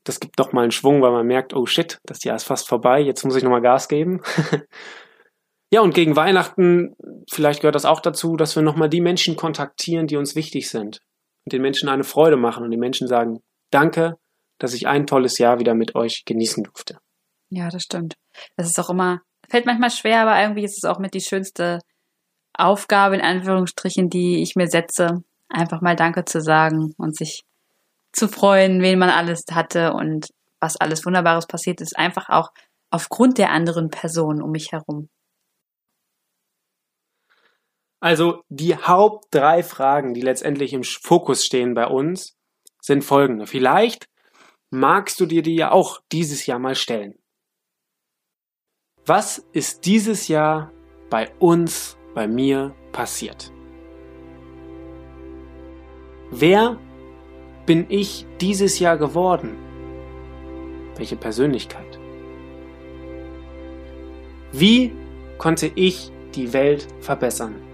das 0.05 0.21
gibt 0.21 0.39
doch 0.39 0.53
mal 0.53 0.63
einen 0.63 0.71
Schwung, 0.71 1.03
weil 1.03 1.13
man 1.13 1.27
merkt, 1.27 1.55
oh 1.55 1.67
shit, 1.67 1.99
das 2.05 2.25
Jahr 2.25 2.37
ist 2.37 2.45
fast 2.45 2.69
vorbei, 2.69 3.01
jetzt 3.01 3.25
muss 3.25 3.37
ich 3.37 3.43
nochmal 3.43 3.61
Gas 3.61 3.89
geben. 3.89 4.23
ja, 5.71 5.83
und 5.83 5.95
gegen 5.95 6.17
Weihnachten, 6.17 6.97
vielleicht 7.31 7.61
gehört 7.61 7.75
das 7.75 7.85
auch 7.85 8.01
dazu, 8.01 8.37
dass 8.37 8.57
wir 8.57 8.63
nochmal 8.63 8.89
die 8.89 9.01
Menschen 9.01 9.37
kontaktieren, 9.37 10.07
die 10.07 10.17
uns 10.17 10.35
wichtig 10.35 10.71
sind. 10.71 11.01
Und 11.45 11.53
den 11.53 11.63
Menschen 11.63 11.89
eine 11.89 12.05
Freude 12.05 12.37
machen 12.37 12.65
und 12.65 12.71
den 12.71 12.81
Menschen 12.81 13.09
sagen, 13.09 13.41
danke, 13.71 14.17
dass 14.61 14.75
ich 14.75 14.87
ein 14.87 15.07
tolles 15.07 15.39
Jahr 15.39 15.59
wieder 15.59 15.75
mit 15.75 15.95
euch 15.97 16.25
genießen 16.25 16.63
durfte. 16.63 16.99
Ja, 17.49 17.69
das 17.69 17.83
stimmt. 17.83 18.15
Das 18.57 18.69
ist 18.69 18.79
auch 18.79 18.91
immer, 18.91 19.21
fällt 19.49 19.67
manchmal 19.67 19.91
schwer, 19.91 20.23
aber 20.23 20.41
irgendwie 20.41 20.65
ist 20.65 20.79
es 20.79 20.85
auch 20.85 20.99
mit 20.99 21.15
die 21.15 21.21
schönste 21.21 21.81
Aufgabe, 22.55 23.17
in 23.17 23.23
Anführungsstrichen, 23.23 24.09
die 24.09 24.43
ich 24.43 24.55
mir 24.55 24.69
setze, 24.69 25.23
einfach 25.49 25.81
mal 25.81 25.97
Danke 25.97 26.25
zu 26.25 26.41
sagen 26.41 26.95
und 26.97 27.17
sich 27.17 27.43
zu 28.13 28.29
freuen, 28.29 28.83
wen 28.83 28.99
man 28.99 29.11
alles 29.11 29.45
hatte 29.51 29.93
und 29.93 30.29
was 30.61 30.77
alles 30.77 31.05
Wunderbares 31.05 31.47
passiert 31.47 31.81
ist, 31.81 31.97
einfach 31.99 32.29
auch 32.29 32.51
aufgrund 32.91 33.39
der 33.39 33.51
anderen 33.51 33.89
Personen 33.89 34.43
um 34.43 34.51
mich 34.51 34.73
herum. 34.73 35.09
Also 38.01 38.45
die 38.49 38.77
Haupt 38.77 39.27
drei 39.31 39.63
Fragen, 39.63 40.15
die 40.15 40.23
letztendlich 40.23 40.73
im 40.73 40.83
Fokus 40.85 41.45
stehen 41.45 41.75
bei 41.75 41.87
uns, 41.87 42.37
sind 42.81 43.05
folgende. 43.05 43.47
Vielleicht 43.47 44.09
magst 44.71 45.19
du 45.21 45.27
dir 45.27 45.43
die 45.43 45.57
ja 45.57 45.73
auch 45.73 46.01
dieses 46.13 46.47
Jahr 46.47 46.59
mal 46.59 46.75
stellen. 46.75 47.19
Was 49.05 49.39
ist 49.53 49.87
dieses 49.87 50.29
Jahr 50.29 50.73
bei 51.11 51.31
uns, 51.39 51.99
bei 52.15 52.29
mir 52.29 52.75
passiert? 52.93 53.53
Wer 56.31 56.79
bin 57.67 57.87
ich 57.89 58.27
dieses 58.41 58.79
Jahr 58.79 58.97
geworden? 58.97 59.57
Welche 60.97 61.17
Persönlichkeit? 61.17 61.99
Wie 64.53 64.93
konnte 65.39 65.73
ich 65.75 66.13
die 66.35 66.53
Welt 66.53 66.87
verbessern? 67.01 67.70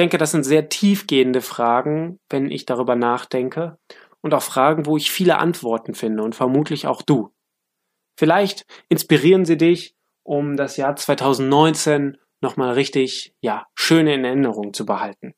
Denke, 0.00 0.16
das 0.16 0.30
sind 0.30 0.44
sehr 0.44 0.70
tiefgehende 0.70 1.42
Fragen, 1.42 2.18
wenn 2.30 2.50
ich 2.50 2.64
darüber 2.64 2.96
nachdenke, 2.96 3.78
und 4.22 4.34
auch 4.34 4.42
Fragen, 4.42 4.86
wo 4.86 4.96
ich 4.96 5.10
viele 5.10 5.38
Antworten 5.38 5.94
finde 5.94 6.22
und 6.22 6.34
vermutlich 6.34 6.86
auch 6.86 7.02
du. 7.02 7.30
Vielleicht 8.18 8.64
inspirieren 8.88 9.44
sie 9.44 9.56
dich, 9.56 9.94
um 10.22 10.56
das 10.56 10.76
Jahr 10.76 10.96
2019 10.96 12.18
nochmal 12.42 12.72
richtig, 12.72 13.34
ja, 13.40 13.66
schöne 13.74 14.14
in 14.14 14.24
Erinnerung 14.24 14.72
zu 14.72 14.86
behalten. 14.86 15.34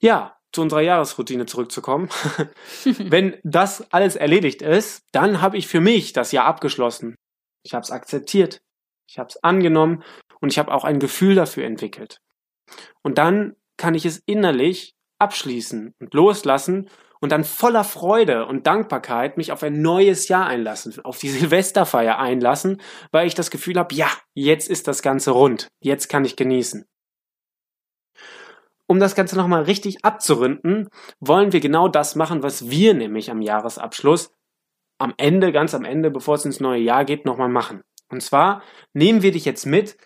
Ja, 0.00 0.36
zu 0.52 0.62
unserer 0.62 0.80
Jahresroutine 0.80 1.46
zurückzukommen. 1.46 2.08
Wenn 2.84 3.38
das 3.44 3.92
alles 3.92 4.16
erledigt 4.16 4.62
ist, 4.62 5.04
dann 5.12 5.40
habe 5.40 5.56
ich 5.56 5.68
für 5.68 5.80
mich 5.80 6.12
das 6.12 6.32
Jahr 6.32 6.46
abgeschlossen. 6.46 7.14
Ich 7.64 7.74
habe 7.74 7.82
es 7.82 7.90
akzeptiert, 7.90 8.60
ich 9.08 9.18
habe 9.18 9.28
es 9.28 9.42
angenommen 9.42 10.02
und 10.40 10.52
ich 10.52 10.58
habe 10.58 10.72
auch 10.72 10.84
ein 10.84 11.00
Gefühl 11.00 11.34
dafür 11.34 11.64
entwickelt. 11.64 12.20
Und 13.02 13.18
dann 13.18 13.56
kann 13.76 13.94
ich 13.94 14.04
es 14.04 14.22
innerlich 14.26 14.94
abschließen 15.18 15.94
und 15.98 16.14
loslassen 16.14 16.88
und 17.20 17.32
dann 17.32 17.44
voller 17.44 17.84
Freude 17.84 18.46
und 18.46 18.66
Dankbarkeit 18.66 19.36
mich 19.36 19.50
auf 19.50 19.62
ein 19.62 19.82
neues 19.82 20.28
Jahr 20.28 20.46
einlassen, 20.46 20.94
auf 21.04 21.18
die 21.18 21.28
Silvesterfeier 21.30 22.18
einlassen, 22.18 22.80
weil 23.10 23.26
ich 23.26 23.34
das 23.34 23.50
Gefühl 23.50 23.78
habe, 23.78 23.94
ja, 23.94 24.08
jetzt 24.34 24.68
ist 24.68 24.88
das 24.88 25.02
Ganze 25.02 25.32
rund, 25.32 25.68
jetzt 25.80 26.08
kann 26.08 26.24
ich 26.24 26.36
genießen. 26.36 26.84
Um 28.86 29.00
das 29.00 29.14
Ganze 29.14 29.36
nochmal 29.36 29.64
richtig 29.64 30.04
abzurunden, 30.04 30.88
wollen 31.20 31.52
wir 31.52 31.60
genau 31.60 31.88
das 31.88 32.14
machen, 32.14 32.42
was 32.42 32.70
wir 32.70 32.94
nämlich 32.94 33.30
am 33.30 33.42
Jahresabschluss 33.42 34.32
am 34.98 35.14
Ende, 35.16 35.52
ganz 35.52 35.74
am 35.74 35.84
Ende, 35.84 36.10
bevor 36.10 36.34
es 36.34 36.44
ins 36.44 36.60
neue 36.60 36.80
Jahr 36.80 37.04
geht, 37.04 37.24
nochmal 37.24 37.48
machen. 37.48 37.82
Und 38.10 38.22
zwar 38.22 38.62
nehmen 38.94 39.22
wir 39.22 39.32
dich 39.32 39.44
jetzt 39.44 39.66
mit 39.66 39.96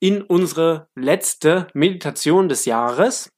in 0.00 0.22
unsere 0.22 0.88
letzte 0.94 1.68
Meditation 1.74 2.48
des 2.48 2.64
Jahres. 2.64 3.32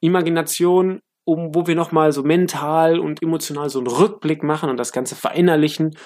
Imagination, 0.00 1.00
um, 1.24 1.54
wo 1.54 1.66
wir 1.66 1.76
nochmal 1.76 2.12
so 2.12 2.22
mental 2.22 2.98
und 2.98 3.22
emotional 3.22 3.70
so 3.70 3.78
einen 3.78 3.88
Rückblick 3.88 4.42
machen 4.42 4.70
und 4.70 4.76
das 4.76 4.92
Ganze 4.92 5.14
verinnerlichen 5.14 5.96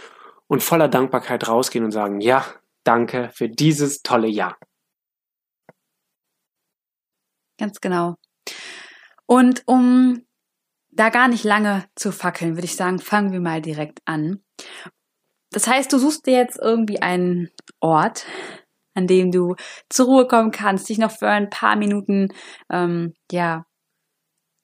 und 0.47 0.63
voller 0.63 0.89
Dankbarkeit 0.89 1.49
rausgehen 1.49 1.85
und 1.85 1.93
sagen, 1.93 2.21
ja, 2.21 2.45
danke 2.85 3.31
für 3.33 3.49
dieses 3.49 4.03
tolle 4.03 4.29
Jahr. 4.29 4.57
Ganz 7.59 7.81
genau. 7.81 8.17
Und 9.27 9.63
um 9.67 10.27
da 10.91 11.09
gar 11.09 11.29
nicht 11.29 11.45
lange 11.45 11.85
zu 11.95 12.13
fackeln, 12.13 12.57
würde 12.57 12.67
ich 12.67 12.77
sagen, 12.77 12.99
fangen 12.99 13.33
wir 13.33 13.41
mal 13.41 13.61
direkt 13.61 14.01
an. 14.05 14.43
Das 15.51 15.67
heißt, 15.67 15.93
du 15.93 15.99
suchst 15.99 16.27
dir 16.27 16.35
jetzt 16.35 16.59
irgendwie 16.59 17.01
einen 17.01 17.51
Ort, 17.81 18.27
an 18.97 19.07
dem 19.07 19.31
du 19.31 19.55
zur 19.89 20.07
Ruhe 20.07 20.27
kommen 20.27 20.51
kannst, 20.51 20.89
dich 20.89 20.99
noch 20.99 21.13
für 21.13 21.29
ein 21.29 21.51
paar 21.51 21.77
Minuten, 21.77 22.33
ähm, 22.71 23.15
ja, 23.31 23.67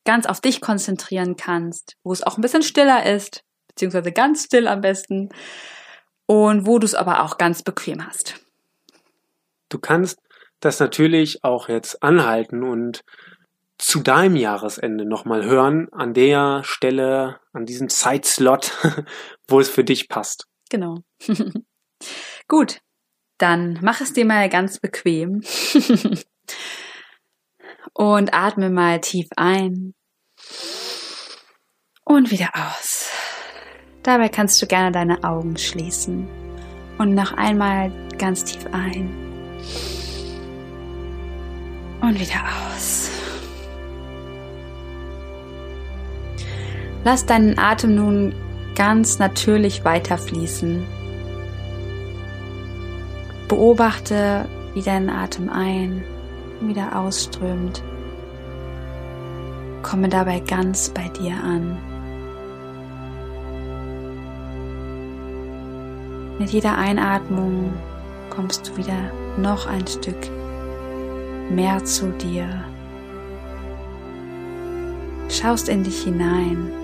ganz 0.05 0.27
auf 0.27 0.41
dich 0.41 0.61
konzentrieren 0.61 1.37
kannst, 1.37 1.97
wo 2.03 2.12
es 2.12 2.23
auch 2.23 2.37
ein 2.37 2.41
bisschen 2.41 2.62
stiller 2.62 3.07
ist, 3.07 3.45
beziehungsweise 3.69 4.11
ganz 4.11 4.45
still 4.45 4.67
am 4.67 4.81
besten 4.81 5.29
und 6.27 6.67
wo 6.67 6.79
du 6.79 6.87
es 6.87 6.95
aber 6.95 7.23
auch 7.23 7.39
ganz 7.39 7.62
bequem 7.62 8.05
hast. 8.07 8.41
Du 9.69 9.79
kannst 9.79 10.19
das 10.61 10.81
natürlich 10.81 11.45
auch 11.45 11.69
jetzt 11.69 12.03
anhalten 12.03 12.62
und 12.62 13.05
zu 13.79 14.01
deinem 14.01 14.37
Jahresende 14.37 15.05
nochmal 15.05 15.45
hören, 15.45 15.89
an 15.93 16.15
der 16.15 16.62
Stelle, 16.65 17.41
an 17.53 17.67
diesem 17.67 17.89
Zeitslot, 17.89 18.73
wo 19.49 19.61
es 19.61 19.69
für 19.69 19.83
dich 19.83 20.09
passt. 20.09 20.47
Genau. 20.71 20.99
Gut, 22.49 22.81
dann 23.43 23.79
mach 23.83 24.01
es 24.01 24.13
dir 24.13 24.25
mal 24.25 24.49
ganz 24.49 24.79
bequem 24.79 25.43
und 27.93 28.33
atme 28.33 28.71
mal 28.71 29.01
tief 29.01 29.29
ein 29.37 29.95
und 32.05 32.31
wieder 32.31 32.51
aus. 32.55 33.11
Dabei 34.05 34.29
kannst 34.29 34.63
du 34.63 34.67
gerne 34.67 34.93
deine 34.93 35.25
Augen 35.25 35.57
schließen 35.57 36.29
und 36.99 37.15
noch 37.15 37.33
einmal 37.33 37.91
ganz 38.17 38.45
tief 38.45 38.65
ein 38.71 39.11
und 42.01 42.21
wieder 42.21 42.45
aus. 42.45 43.11
Lass 47.05 47.27
deinen 47.27 47.59
Atem 47.59 47.97
nun 47.97 48.35
ganz 48.77 49.19
natürlich 49.19 49.85
weiterfließen. 49.85 51.01
Beobachte, 53.52 54.49
wie 54.73 54.80
dein 54.80 55.11
Atem 55.11 55.50
ein 55.50 56.02
und 56.59 56.68
wieder 56.68 56.99
ausströmt. 56.99 57.82
Komme 59.82 60.09
dabei 60.09 60.40
ganz 60.40 60.88
bei 60.88 61.06
dir 61.09 61.35
an. 61.35 61.76
Mit 66.38 66.49
jeder 66.49 66.78
Einatmung 66.78 67.75
kommst 68.30 68.68
du 68.68 68.78
wieder 68.78 69.12
noch 69.37 69.66
ein 69.66 69.87
Stück 69.87 70.30
mehr 71.50 71.85
zu 71.85 72.06
dir. 72.12 72.49
Schaust 75.28 75.68
in 75.68 75.85
dich 75.85 76.04
hinein. 76.04 76.82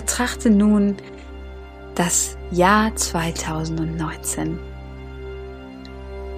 Betrachte 0.00 0.48
nun 0.48 0.96
das 1.94 2.38
Jahr 2.50 2.96
2019. 2.96 4.58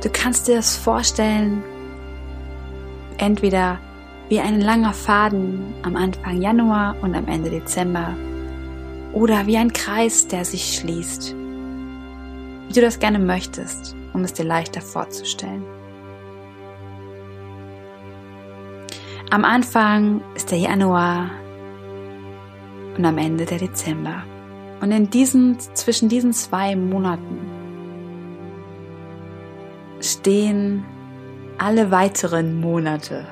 Du 0.02 0.10
kannst 0.12 0.48
dir 0.48 0.56
das 0.56 0.76
vorstellen, 0.76 1.62
entweder 3.18 3.78
wie 4.28 4.40
ein 4.40 4.60
langer 4.60 4.92
Faden 4.92 5.74
am 5.84 5.94
Anfang 5.94 6.42
Januar 6.42 6.96
und 7.02 7.14
am 7.14 7.28
Ende 7.28 7.50
Dezember 7.50 8.16
oder 9.12 9.46
wie 9.46 9.56
ein 9.56 9.72
Kreis, 9.72 10.26
der 10.26 10.44
sich 10.44 10.78
schließt. 10.78 11.32
Wie 12.66 12.72
du 12.72 12.80
das 12.80 12.98
gerne 12.98 13.20
möchtest, 13.20 13.94
um 14.12 14.24
es 14.24 14.32
dir 14.32 14.44
leichter 14.44 14.80
vorzustellen. 14.80 15.62
Am 19.30 19.44
Anfang 19.44 20.20
ist 20.34 20.50
der 20.50 20.58
Januar 20.58 21.30
und 22.96 23.04
am 23.04 23.18
Ende 23.18 23.44
der 23.44 23.58
Dezember. 23.58 24.24
Und 24.80 24.90
in 24.90 25.10
diesen, 25.10 25.58
zwischen 25.74 26.08
diesen 26.08 26.32
zwei 26.32 26.74
Monaten 26.76 27.38
stehen 30.00 30.84
alle 31.58 31.90
weiteren 31.90 32.60
Monate. 32.60 33.24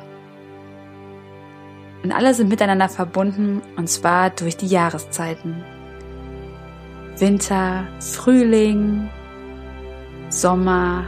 Und 2.02 2.12
alle 2.12 2.32
sind 2.32 2.48
miteinander 2.48 2.88
verbunden 2.88 3.60
und 3.76 3.88
zwar 3.88 4.30
durch 4.30 4.56
die 4.56 4.68
Jahreszeiten. 4.68 5.62
Winter, 7.18 7.86
Frühling, 7.98 9.10
Sommer, 10.30 11.04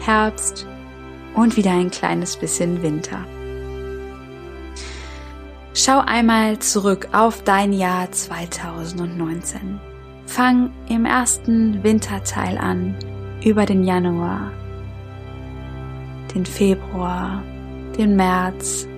Herbst 0.00 0.66
und 1.34 1.56
wieder 1.56 1.70
ein 1.70 1.90
kleines 1.90 2.36
bisschen 2.36 2.82
Winter. 2.82 3.24
Schau 5.72 6.00
einmal 6.00 6.58
zurück 6.58 7.08
auf 7.12 7.44
dein 7.44 7.72
Jahr 7.72 8.10
2019. 8.10 9.80
Fang 10.26 10.72
im 10.88 11.04
ersten 11.04 11.84
Winterteil 11.84 12.58
an, 12.58 12.96
über 13.44 13.66
den 13.66 13.84
Januar, 13.84 14.50
den 16.34 16.44
Februar, 16.44 17.42
den 17.96 18.16
März. 18.16 18.88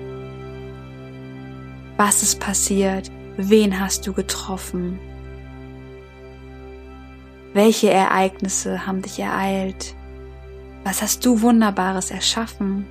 Was 1.99 2.23
ist 2.23 2.41
passiert? 2.41 3.11
Wen 3.37 3.79
hast 3.79 4.07
du 4.07 4.15
getroffen? 4.15 4.99
Welche 7.53 7.91
Ereignisse 7.91 8.87
haben 8.87 9.03
dich 9.03 9.19
ereilt? 9.19 9.95
Was 10.85 11.03
hast 11.03 11.25
du 11.27 11.43
Wunderbares 11.43 12.11
erschaffen? 12.11 12.87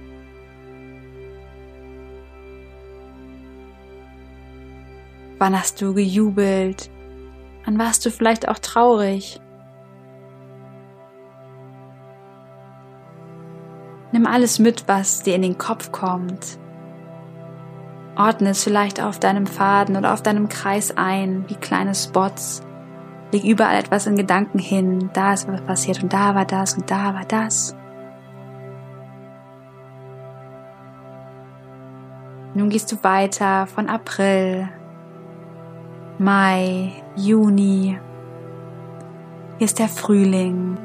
Wann 5.41 5.57
hast 5.57 5.81
du 5.81 5.95
gejubelt? 5.95 6.91
Wann 7.65 7.79
warst 7.79 8.05
du 8.05 8.11
vielleicht 8.11 8.47
auch 8.47 8.59
traurig? 8.59 9.41
Nimm 14.11 14.27
alles 14.27 14.59
mit, 14.59 14.87
was 14.87 15.23
dir 15.23 15.33
in 15.33 15.41
den 15.41 15.57
Kopf 15.57 15.91
kommt. 15.91 16.59
Ordne 18.15 18.49
es 18.49 18.63
vielleicht 18.63 19.01
auf 19.01 19.17
deinem 19.17 19.47
Faden 19.47 19.95
oder 19.95 20.13
auf 20.13 20.21
deinem 20.21 20.47
Kreis 20.47 20.95
ein, 20.95 21.45
wie 21.47 21.55
kleine 21.55 21.95
Spots. 21.95 22.61
Leg 23.31 23.43
überall 23.43 23.79
etwas 23.79 24.05
in 24.05 24.15
Gedanken 24.15 24.59
hin. 24.59 25.09
Da 25.13 25.33
ist 25.33 25.47
was 25.47 25.61
passiert 25.61 26.03
und 26.03 26.13
da 26.13 26.35
war 26.35 26.45
das 26.45 26.75
und 26.75 26.91
da 26.91 27.15
war 27.15 27.25
das. 27.27 27.75
Nun 32.53 32.69
gehst 32.69 32.91
du 32.91 33.03
weiter 33.03 33.65
von 33.65 33.89
April 33.89 34.69
Mai, 36.23 36.93
Juni. 37.15 37.97
Hier 39.57 39.65
ist 39.65 39.79
der 39.79 39.87
Frühling. 39.87 40.77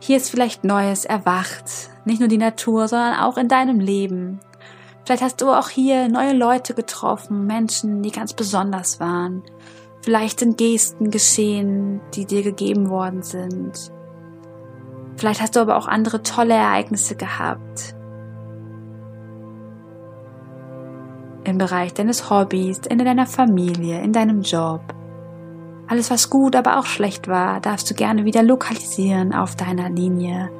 Hier 0.00 0.16
ist 0.16 0.30
vielleicht 0.30 0.64
Neues 0.64 1.04
erwacht. 1.04 1.90
Nicht 2.04 2.18
nur 2.18 2.28
die 2.28 2.38
Natur, 2.38 2.88
sondern 2.88 3.14
auch 3.20 3.36
in 3.36 3.46
deinem 3.46 3.78
Leben. 3.78 4.40
Vielleicht 5.04 5.22
hast 5.22 5.40
du 5.42 5.50
auch 5.50 5.68
hier 5.68 6.08
neue 6.08 6.32
Leute 6.32 6.74
getroffen, 6.74 7.46
Menschen, 7.46 8.02
die 8.02 8.10
ganz 8.10 8.32
besonders 8.32 8.98
waren. 8.98 9.44
Vielleicht 10.00 10.40
sind 10.40 10.58
Gesten 10.58 11.12
geschehen, 11.12 12.00
die 12.14 12.26
dir 12.26 12.42
gegeben 12.42 12.90
worden 12.90 13.22
sind. 13.22 13.92
Vielleicht 15.16 15.40
hast 15.40 15.56
du 15.56 15.60
aber 15.60 15.76
auch 15.76 15.86
andere 15.86 16.22
tolle 16.22 16.54
Ereignisse 16.54 17.16
gehabt. 17.16 17.94
Im 21.44 21.58
Bereich 21.58 21.92
deines 21.94 22.30
Hobbys, 22.30 22.80
in 22.88 22.98
deiner 22.98 23.26
Familie, 23.26 24.00
in 24.00 24.12
deinem 24.12 24.42
Job. 24.42 24.94
Alles, 25.88 26.10
was 26.10 26.30
gut, 26.30 26.56
aber 26.56 26.78
auch 26.78 26.86
schlecht 26.86 27.28
war, 27.28 27.60
darfst 27.60 27.90
du 27.90 27.94
gerne 27.94 28.24
wieder 28.24 28.42
lokalisieren 28.42 29.34
auf 29.34 29.56
deiner 29.56 29.90
Linie, 29.90 30.50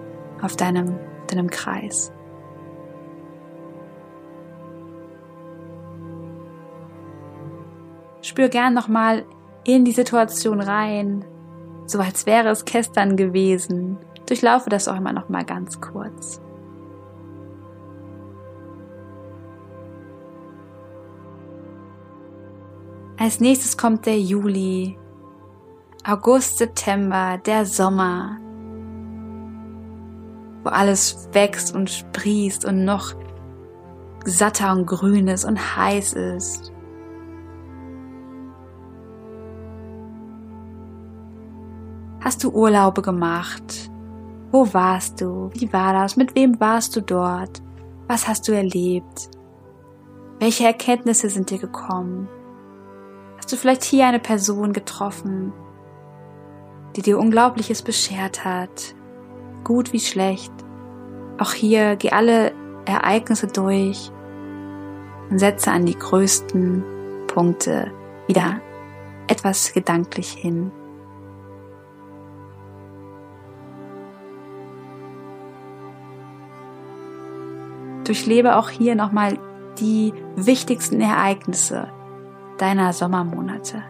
auf 0.43 0.57
deinem, 0.57 0.99
deinem 1.29 1.49
Kreis. 1.49 2.13
Spür 8.21 8.49
gern 8.49 8.75
nochmal 8.75 9.25
in 9.65 9.85
die 9.85 9.93
Situation 9.93 10.61
rein, 10.61 11.25
so 11.87 11.99
als 11.99 12.27
wäre 12.27 12.51
es 12.51 12.65
gestern 12.65 13.17
gewesen 13.17 13.99
Durchlaufe 14.27 14.71
das 14.71 14.89
auch 14.89 14.97
immer 14.97 15.13
noch 15.13 15.29
mal 15.29 15.45
ganz 15.45 15.81
kurz. 15.81 16.41
Als 23.19 23.39
nächstes 23.41 23.77
kommt 23.77 24.07
der 24.07 24.19
Juli, 24.19 24.99
August, 26.05 26.59
September, 26.59 27.39
der 27.39 27.67
Sommer, 27.67 28.39
wo 30.65 30.71
alles 30.71 31.29
wächst 31.33 31.75
und 31.75 31.89
sprießt 31.89 32.65
und 32.65 32.85
noch 32.85 33.15
satter 34.25 34.73
und 34.73 34.87
grün 34.87 35.29
ist 35.29 35.45
und 35.45 35.77
heiß 35.77 36.15
ist. 36.15 36.73
Hast 42.21 42.43
du 42.43 42.51
Urlaube 42.51 43.03
gemacht? 43.03 43.92
Wo 44.53 44.73
warst 44.75 45.23
du? 45.23 45.51
Wie 45.55 45.73
war 45.73 45.95
das? 45.95 46.17
Mit 46.19 46.35
wem 46.35 46.61
warst 46.61 46.95
du 46.95 47.01
dort? 47.01 47.63
Was 48.07 48.29
hast 48.29 48.47
du 48.47 48.53
erlebt? 48.53 49.31
Welche 50.39 50.67
Erkenntnisse 50.67 51.31
sind 51.31 51.49
dir 51.49 51.59
gekommen? 51.59 52.29
Hast 53.39 53.51
du 53.51 53.57
vielleicht 53.57 53.83
hier 53.83 54.07
eine 54.07 54.19
Person 54.19 54.75
getroffen, 54.75 55.55
die 56.95 57.01
dir 57.01 57.19
Unglaubliches 57.19 57.81
beschert 57.81 58.45
hat? 58.45 58.95
Gut 59.65 59.95
wie 59.95 60.01
schlecht. 60.01 60.53
Auch 61.39 61.53
hier 61.53 61.97
geh 61.97 62.11
alle 62.11 62.53
Ereignisse 62.85 63.47
durch 63.47 64.13
und 65.31 65.39
setze 65.39 65.71
an 65.71 65.87
die 65.87 65.99
größten 65.99 66.85
Punkte 67.27 67.91
wieder 68.27 68.61
etwas 69.29 69.73
gedanklich 69.73 70.33
hin. 70.33 70.73
Durchlebe 78.05 78.57
auch 78.57 78.71
hier 78.71 78.95
nochmal 78.95 79.39
die 79.79 80.13
wichtigsten 80.37 81.01
Ereignisse 81.01 81.89
deiner 82.59 82.93
Sommermonate. 82.93 83.83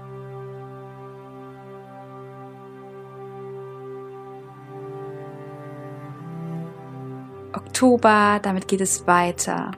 Oktober, 7.54 8.38
damit 8.42 8.68
geht 8.68 8.80
es 8.80 9.06
weiter. 9.06 9.72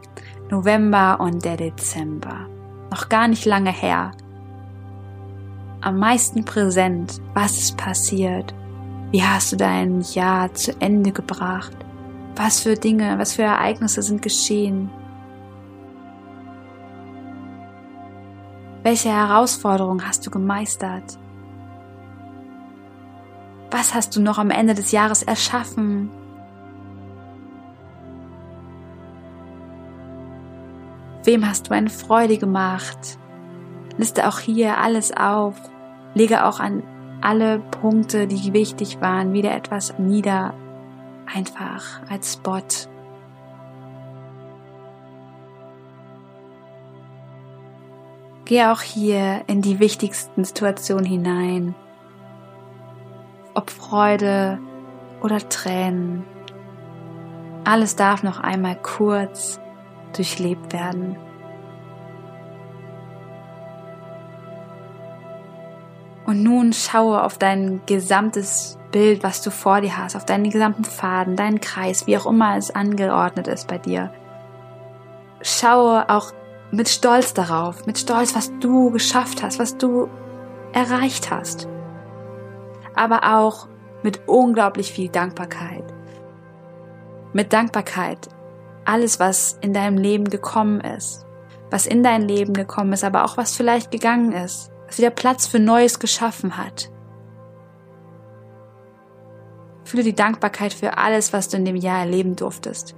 November 0.50 1.18
und 1.20 1.44
der 1.44 1.56
Dezember. 1.56 2.46
Noch 2.90 3.08
gar 3.08 3.28
nicht 3.28 3.44
lange 3.44 3.72
her. 3.72 4.12
Am 5.80 5.98
meisten 5.98 6.44
präsent, 6.44 7.20
was 7.34 7.58
ist 7.58 7.76
passiert? 7.76 8.54
Wie 9.10 9.22
hast 9.22 9.52
du 9.52 9.56
dein 9.56 10.00
Jahr 10.00 10.52
zu 10.54 10.72
Ende 10.80 11.12
gebracht? 11.12 11.83
Was 12.36 12.60
für 12.60 12.74
Dinge, 12.74 13.18
was 13.18 13.34
für 13.34 13.42
Ereignisse 13.42 14.02
sind 14.02 14.22
geschehen? 14.22 14.90
Welche 18.82 19.08
Herausforderungen 19.08 20.06
hast 20.06 20.26
du 20.26 20.30
gemeistert? 20.30 21.18
Was 23.70 23.94
hast 23.94 24.14
du 24.14 24.20
noch 24.20 24.38
am 24.38 24.50
Ende 24.50 24.74
des 24.74 24.92
Jahres 24.92 25.22
erschaffen? 25.22 26.10
Wem 31.24 31.48
hast 31.48 31.68
du 31.68 31.74
eine 31.74 31.88
Freude 31.88 32.36
gemacht? 32.36 33.18
Liste 33.96 34.28
auch 34.28 34.38
hier 34.38 34.78
alles 34.78 35.16
auf. 35.16 35.56
Lege 36.14 36.44
auch 36.44 36.60
an 36.60 36.82
alle 37.22 37.58
Punkte, 37.58 38.26
die 38.26 38.52
wichtig 38.52 39.00
waren, 39.00 39.32
wieder 39.32 39.54
etwas 39.54 39.98
nieder. 39.98 40.52
Einfach 41.26 42.00
als 42.08 42.34
Spot. 42.34 42.62
Geh 48.44 48.64
auch 48.64 48.82
hier 48.82 49.42
in 49.46 49.62
die 49.62 49.80
wichtigsten 49.80 50.44
Situationen 50.44 51.06
hinein. 51.06 51.74
Ob 53.54 53.70
Freude 53.70 54.58
oder 55.22 55.48
Tränen. 55.48 56.24
Alles 57.64 57.96
darf 57.96 58.22
noch 58.22 58.40
einmal 58.40 58.76
kurz 58.76 59.58
durchlebt 60.14 60.74
werden. 60.74 61.16
Und 66.26 66.42
nun 66.42 66.72
schaue 66.72 67.22
auf 67.22 67.38
dein 67.38 67.80
gesamtes 67.86 68.78
Bild, 68.94 69.24
was 69.24 69.42
du 69.42 69.50
vor 69.50 69.80
dir 69.80 69.98
hast, 69.98 70.14
auf 70.14 70.24
deinen 70.24 70.50
gesamten 70.50 70.84
Faden, 70.84 71.34
deinen 71.34 71.60
Kreis, 71.60 72.06
wie 72.06 72.16
auch 72.16 72.26
immer 72.26 72.56
es 72.56 72.70
angeordnet 72.70 73.48
ist 73.48 73.66
bei 73.66 73.76
dir. 73.76 74.12
Schaue 75.42 76.08
auch 76.08 76.30
mit 76.70 76.88
Stolz 76.88 77.34
darauf, 77.34 77.86
mit 77.86 77.98
Stolz, 77.98 78.36
was 78.36 78.52
du 78.60 78.92
geschafft 78.92 79.42
hast, 79.42 79.58
was 79.58 79.76
du 79.78 80.08
erreicht 80.72 81.32
hast. 81.32 81.66
Aber 82.94 83.36
auch 83.36 83.66
mit 84.04 84.28
unglaublich 84.28 84.92
viel 84.92 85.08
Dankbarkeit. 85.08 85.92
Mit 87.32 87.52
Dankbarkeit 87.52 88.28
alles, 88.84 89.18
was 89.18 89.58
in 89.60 89.74
deinem 89.74 89.98
Leben 89.98 90.30
gekommen 90.30 90.80
ist, 90.80 91.26
was 91.68 91.86
in 91.86 92.04
dein 92.04 92.22
Leben 92.22 92.52
gekommen 92.54 92.92
ist, 92.92 93.02
aber 93.02 93.24
auch 93.24 93.36
was 93.38 93.56
vielleicht 93.56 93.90
gegangen 93.90 94.30
ist, 94.30 94.70
was 94.86 94.98
wieder 94.98 95.10
Platz 95.10 95.48
für 95.48 95.58
Neues 95.58 95.98
geschaffen 95.98 96.56
hat. 96.56 96.92
Fühle 99.84 100.02
die 100.02 100.14
Dankbarkeit 100.14 100.72
für 100.72 100.98
alles, 100.98 101.32
was 101.32 101.48
du 101.48 101.56
in 101.56 101.64
dem 101.64 101.76
Jahr 101.76 102.00
erleben 102.00 102.36
durftest. 102.36 102.96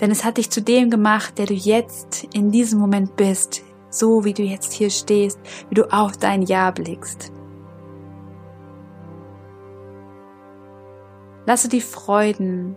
Denn 0.00 0.10
es 0.10 0.24
hat 0.24 0.36
dich 0.36 0.50
zu 0.50 0.60
dem 0.60 0.90
gemacht, 0.90 1.38
der 1.38 1.46
du 1.46 1.54
jetzt 1.54 2.24
in 2.34 2.50
diesem 2.50 2.78
Moment 2.78 3.16
bist, 3.16 3.62
so 3.88 4.24
wie 4.24 4.34
du 4.34 4.42
jetzt 4.42 4.72
hier 4.72 4.90
stehst, 4.90 5.38
wie 5.68 5.74
du 5.74 5.90
auf 5.90 6.16
dein 6.16 6.42
Jahr 6.42 6.72
blickst. 6.72 7.32
Lasse 11.46 11.68
die 11.68 11.80
Freuden, 11.80 12.76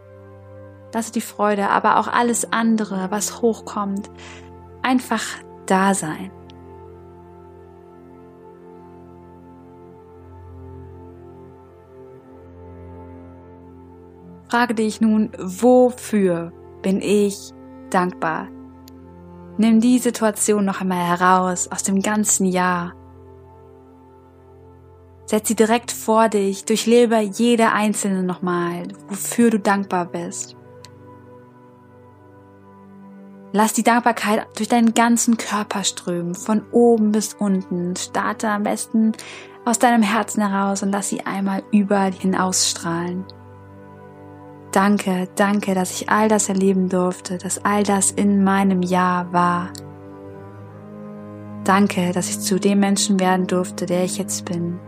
lasse 0.94 1.12
die 1.12 1.22
Freude, 1.22 1.70
aber 1.70 1.98
auch 1.98 2.08
alles 2.08 2.54
andere, 2.54 3.10
was 3.10 3.42
hochkommt, 3.42 4.10
einfach 4.82 5.24
da 5.66 5.94
sein. 5.94 6.32
Frage 14.50 14.74
dich 14.74 15.00
nun, 15.00 15.32
wofür 15.38 16.52
bin 16.82 17.02
ich 17.02 17.52
dankbar? 17.90 18.48
Nimm 19.58 19.82
die 19.82 20.00
Situation 20.00 20.66
noch 20.66 20.82
einmal 20.82 21.06
heraus 21.06 21.68
aus 21.72 21.84
dem 21.84 22.02
ganzen 22.02 22.46
Jahr 22.46 22.94
Setz 25.30 25.48
sie 25.48 25.56
direkt 25.56 25.92
vor 25.92 26.28
dich, 26.28 26.66
durchlebe 26.66 27.20
jede 27.20 27.72
einzelne 27.72 28.24
nochmal, 28.24 28.88
wofür 29.10 29.52
du 29.52 29.60
dankbar 29.60 30.06
bist. 30.06 30.56
Lass 33.52 33.74
die 33.74 33.84
Dankbarkeit 33.84 34.48
durch 34.58 34.70
deinen 34.70 34.96
ganzen 34.96 35.38
Körper 35.38 35.84
strömen, 35.84 36.34
von 36.34 36.64
oben 36.72 37.12
bis 37.12 37.36
unten. 37.36 37.96
Starte 37.96 38.50
am 38.50 38.64
besten 38.64 39.12
aus 39.66 39.78
deinem 39.78 40.02
Herzen 40.02 40.42
heraus 40.50 40.82
und 40.82 40.92
lass 40.92 41.10
sie 41.10 41.24
einmal 41.28 41.62
über 41.72 42.06
hinausstrahlen. 42.06 43.24
Danke, 44.72 45.28
danke, 45.36 45.74
dass 45.74 46.00
ich 46.00 46.10
all 46.10 46.28
das 46.28 46.48
erleben 46.48 46.90
durfte, 46.90 47.40
dass 47.40 47.66
all 47.66 47.82
das 47.84 48.12
in 48.12 48.44
meinem 48.44 48.84
Jahr 48.84 49.34
war. 49.34 49.70
Danke, 51.64 52.12
dass 52.12 52.30
ich 52.30 52.40
zu 52.40 52.60
dem 52.60 52.80
Menschen 52.80 53.20
werden 53.20 53.48
durfte, 53.48 53.88
der 53.88 54.04
ich 54.04 54.18
jetzt 54.18 54.46
bin. 54.46 54.80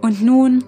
Und 0.00 0.22
nun 0.22 0.64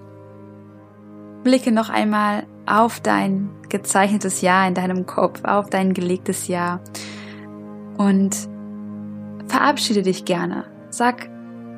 blicke 1.43 1.73
noch 1.73 1.91
einmal 1.91 2.47
auf 2.67 3.01
dein 3.01 3.51
gezeichnetes 3.69 4.41
Jahr 4.41 4.67
in 4.69 4.75
deinem 4.75 5.07
Kopf, 5.07 5.45
auf 5.45 5.71
dein 5.71 5.95
gelegtes 5.95 6.49
Jahr 6.49 6.81
und 7.99 8.49
verabschiede 9.57 10.03
dich 10.03 10.27
gerne. 10.27 10.65
Sag 10.91 11.31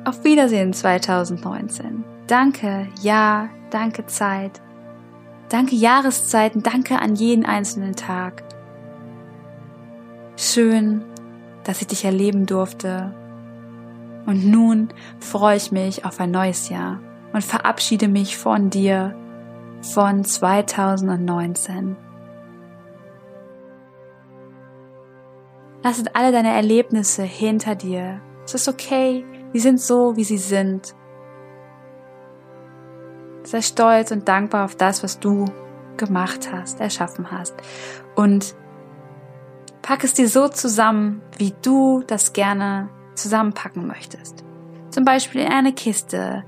auf 0.03 0.25
Wiedersehen 0.25 0.73
2019. 0.73 2.03
Danke, 2.27 2.89
ja, 3.01 3.47
danke 3.69 4.05
Zeit. 4.05 4.61
Danke 5.47 5.75
Jahreszeiten, 5.75 6.61
danke 6.61 6.99
an 6.99 7.15
jeden 7.15 7.45
einzelnen 7.45 7.95
Tag. 7.95 8.43
Schön, 10.35 11.05
dass 11.63 11.79
ich 11.79 11.87
dich 11.87 12.03
erleben 12.03 12.45
durfte. 12.45 13.13
Und 14.25 14.45
nun 14.45 14.89
freue 15.21 15.55
ich 15.55 15.71
mich 15.71 16.03
auf 16.03 16.19
ein 16.19 16.31
neues 16.31 16.67
Jahr 16.67 16.99
und 17.31 17.45
verabschiede 17.45 18.09
mich 18.09 18.37
von 18.37 18.69
dir 18.69 19.15
von 19.81 20.25
2019. 20.25 21.95
Lass 25.83 26.03
alle 26.13 26.31
deine 26.31 26.53
Erlebnisse 26.53 27.23
hinter 27.23 27.75
dir. 27.75 28.21
Es 28.45 28.53
ist 28.53 28.67
okay, 28.67 29.25
die 29.53 29.59
sind 29.59 29.79
so, 29.79 30.15
wie 30.15 30.23
sie 30.23 30.37
sind. 30.37 30.95
Sei 33.43 33.61
stolz 33.61 34.11
und 34.11 34.27
dankbar 34.27 34.65
auf 34.65 34.75
das, 34.75 35.03
was 35.03 35.19
du 35.19 35.45
gemacht 35.97 36.51
hast, 36.51 36.79
erschaffen 36.79 37.31
hast. 37.31 37.55
Und 38.15 38.55
pack 39.81 40.03
es 40.03 40.13
dir 40.13 40.27
so 40.27 40.49
zusammen, 40.49 41.21
wie 41.37 41.53
du 41.61 42.03
das 42.05 42.33
gerne 42.33 42.89
zusammenpacken 43.15 43.87
möchtest. 43.87 44.43
Zum 44.89 45.05
Beispiel 45.05 45.41
in 45.41 45.51
eine 45.51 45.73
Kiste, 45.73 46.43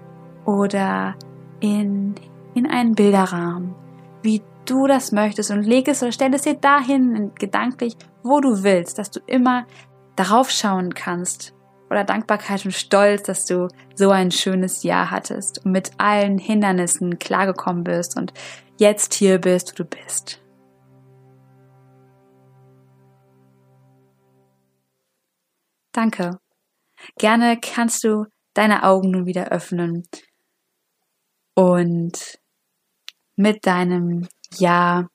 oder 0.45 1.15
in, 1.59 2.15
in 2.53 2.65
einen 2.67 2.93
Bilderrahmen, 2.93 3.75
wie 4.21 4.41
du 4.71 4.87
das 4.87 5.11
möchtest 5.11 5.51
und 5.51 5.63
leg 5.63 5.87
es 5.87 6.01
oder 6.01 6.11
stell 6.11 6.33
es 6.33 6.43
dir 6.43 6.55
dahin 6.55 7.33
gedanklich, 7.35 7.97
wo 8.23 8.39
du 8.39 8.63
willst, 8.63 8.97
dass 8.97 9.11
du 9.11 9.19
immer 9.27 9.67
darauf 10.15 10.49
schauen 10.49 10.93
kannst 10.93 11.53
oder 11.89 12.05
Dankbarkeit 12.05 12.63
und 12.63 12.71
Stolz, 12.71 13.23
dass 13.23 13.45
du 13.45 13.67
so 13.95 14.11
ein 14.11 14.31
schönes 14.31 14.83
Jahr 14.83 15.11
hattest 15.11 15.65
und 15.65 15.73
mit 15.73 15.91
allen 15.97 16.37
Hindernissen 16.37 17.19
klargekommen 17.19 17.83
bist 17.83 18.17
und 18.17 18.33
jetzt 18.77 19.13
hier 19.13 19.39
bist, 19.39 19.73
wo 19.73 19.83
du 19.83 19.85
bist. 19.85 20.39
Danke. 25.91 26.39
Gerne 27.17 27.59
kannst 27.59 28.05
du 28.05 28.25
deine 28.53 28.83
Augen 28.83 29.11
nun 29.11 29.25
wieder 29.25 29.49
öffnen 29.49 30.07
und 31.55 32.39
mit 33.35 33.65
deinem 33.65 34.27
Ja 34.55 35.07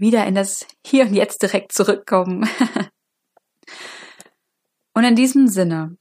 wieder 0.00 0.26
in 0.26 0.34
das 0.34 0.66
Hier 0.86 1.06
und 1.06 1.14
Jetzt 1.14 1.42
direkt 1.42 1.72
zurückkommen. 1.72 2.48
Und 4.94 5.04
in 5.04 5.14
diesem 5.14 5.46
Sinne 5.46 5.96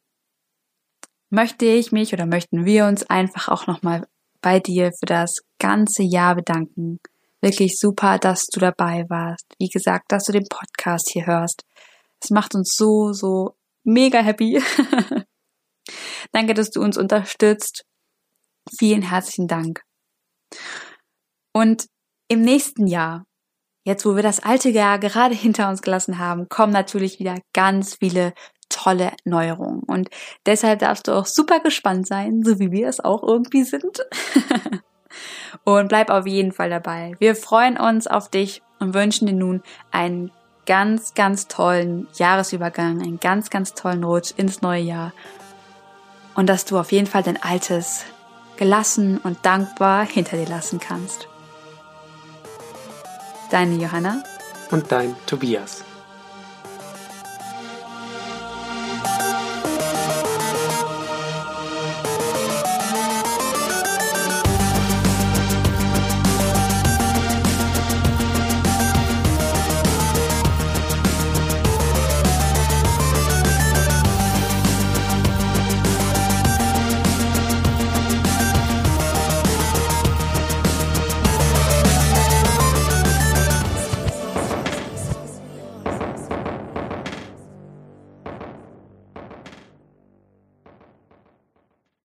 möchte 1.30 1.66
ich 1.66 1.92
mich 1.92 2.14
oder 2.14 2.26
möchten 2.26 2.66
wir 2.66 2.86
uns 2.86 3.08
einfach 3.08 3.48
auch 3.48 3.68
nochmal 3.68 4.08
bei 4.42 4.60
dir 4.60 4.92
für 4.92 5.06
das 5.06 5.42
ganze 5.60 6.02
Jahr 6.02 6.34
bedanken. 6.36 7.00
Wirklich 7.40 7.78
super, 7.78 8.18
dass 8.18 8.48
du 8.48 8.60
dabei 8.60 9.06
warst. 9.08 9.46
Wie 9.60 9.68
gesagt, 9.68 10.12
dass 10.12 10.26
du 10.26 10.32
den 10.32 10.48
Podcast 10.50 11.12
hier 11.12 11.28
hörst. 11.28 11.64
Es 12.24 12.32
macht 12.32 12.56
uns 12.56 12.74
so, 12.76 13.14
so 13.14 13.56
mega 13.84 14.20
happy. 14.20 14.60
Danke, 16.32 16.56
dass 16.56 16.72
du 16.72 16.82
uns 16.82 16.98
unterstützt. 16.98 17.86
Vielen 18.80 19.04
herzlichen 19.04 19.48
Dank. 19.48 19.84
Und 21.58 21.88
im 22.28 22.41
nächsten 22.41 22.86
Jahr, 22.86 23.26
jetzt 23.84 24.06
wo 24.06 24.15
wir 24.15 24.22
das 24.22 24.43
alte 24.43 24.70
Jahr 24.70 25.00
gerade 25.00 25.34
hinter 25.46 25.70
uns 25.70 25.82
gelassen 25.82 26.20
haben, 26.20 26.48
kommen 26.50 26.72
natürlich 26.72 27.20
wieder 27.20 27.39
ganz 27.52 27.96
viele 27.96 28.34
tolle 28.70 29.13
Neuerungen. 29.26 29.82
Und 29.82 30.10
deshalb 30.46 30.80
darfst 30.80 31.08
du 31.08 31.13
auch 31.13 31.26
super 31.26 31.60
gespannt 31.60 32.06
sein, 32.06 32.43
so 32.43 32.60
wie 32.60 32.70
wir 32.70 32.88
es 32.88 33.00
auch 33.00 33.24
irgendwie 33.24 33.63
sind. 33.63 34.06
und 35.63 35.88
bleib 35.88 36.12
auf 36.12 36.28
jeden 36.28 36.52
Fall 36.52 36.70
dabei. 36.70 37.15
Wir 37.17 37.36
freuen 37.36 37.78
uns 37.78 38.06
auf 38.06 38.30
dich 38.30 38.62
und 38.78 38.93
wünschen 38.93 39.26
dir 39.26 39.34
nun 39.34 39.63
einen 39.89 40.32
ganz, 40.67 41.15
ganz 41.15 41.48
tollen 41.48 42.08
Jahresübergang, 42.17 43.02
einen 43.02 43.20
ganz, 43.20 43.50
ganz 43.50 43.74
tollen 43.74 44.04
Rutsch 44.04 44.32
ins 44.38 44.62
neue 44.62 44.84
Jahr. 44.84 45.12
Und 46.36 46.50
dass 46.50 46.65
du 46.65 46.78
auf 46.78 46.91
jeden 46.91 47.08
Fall 47.08 47.24
dein 47.24 47.41
Altes 47.41 48.04
gelassen 48.58 49.17
und 49.17 49.43
dankbar 49.43 50.06
hinter 50.06 50.38
dir 50.38 50.48
lassen 50.48 50.80
kannst. 50.80 51.28
Deine 53.50 53.76
Johanna 53.76 54.24
und 54.72 54.92
dein 54.92 55.16
Tobias. 55.26 55.84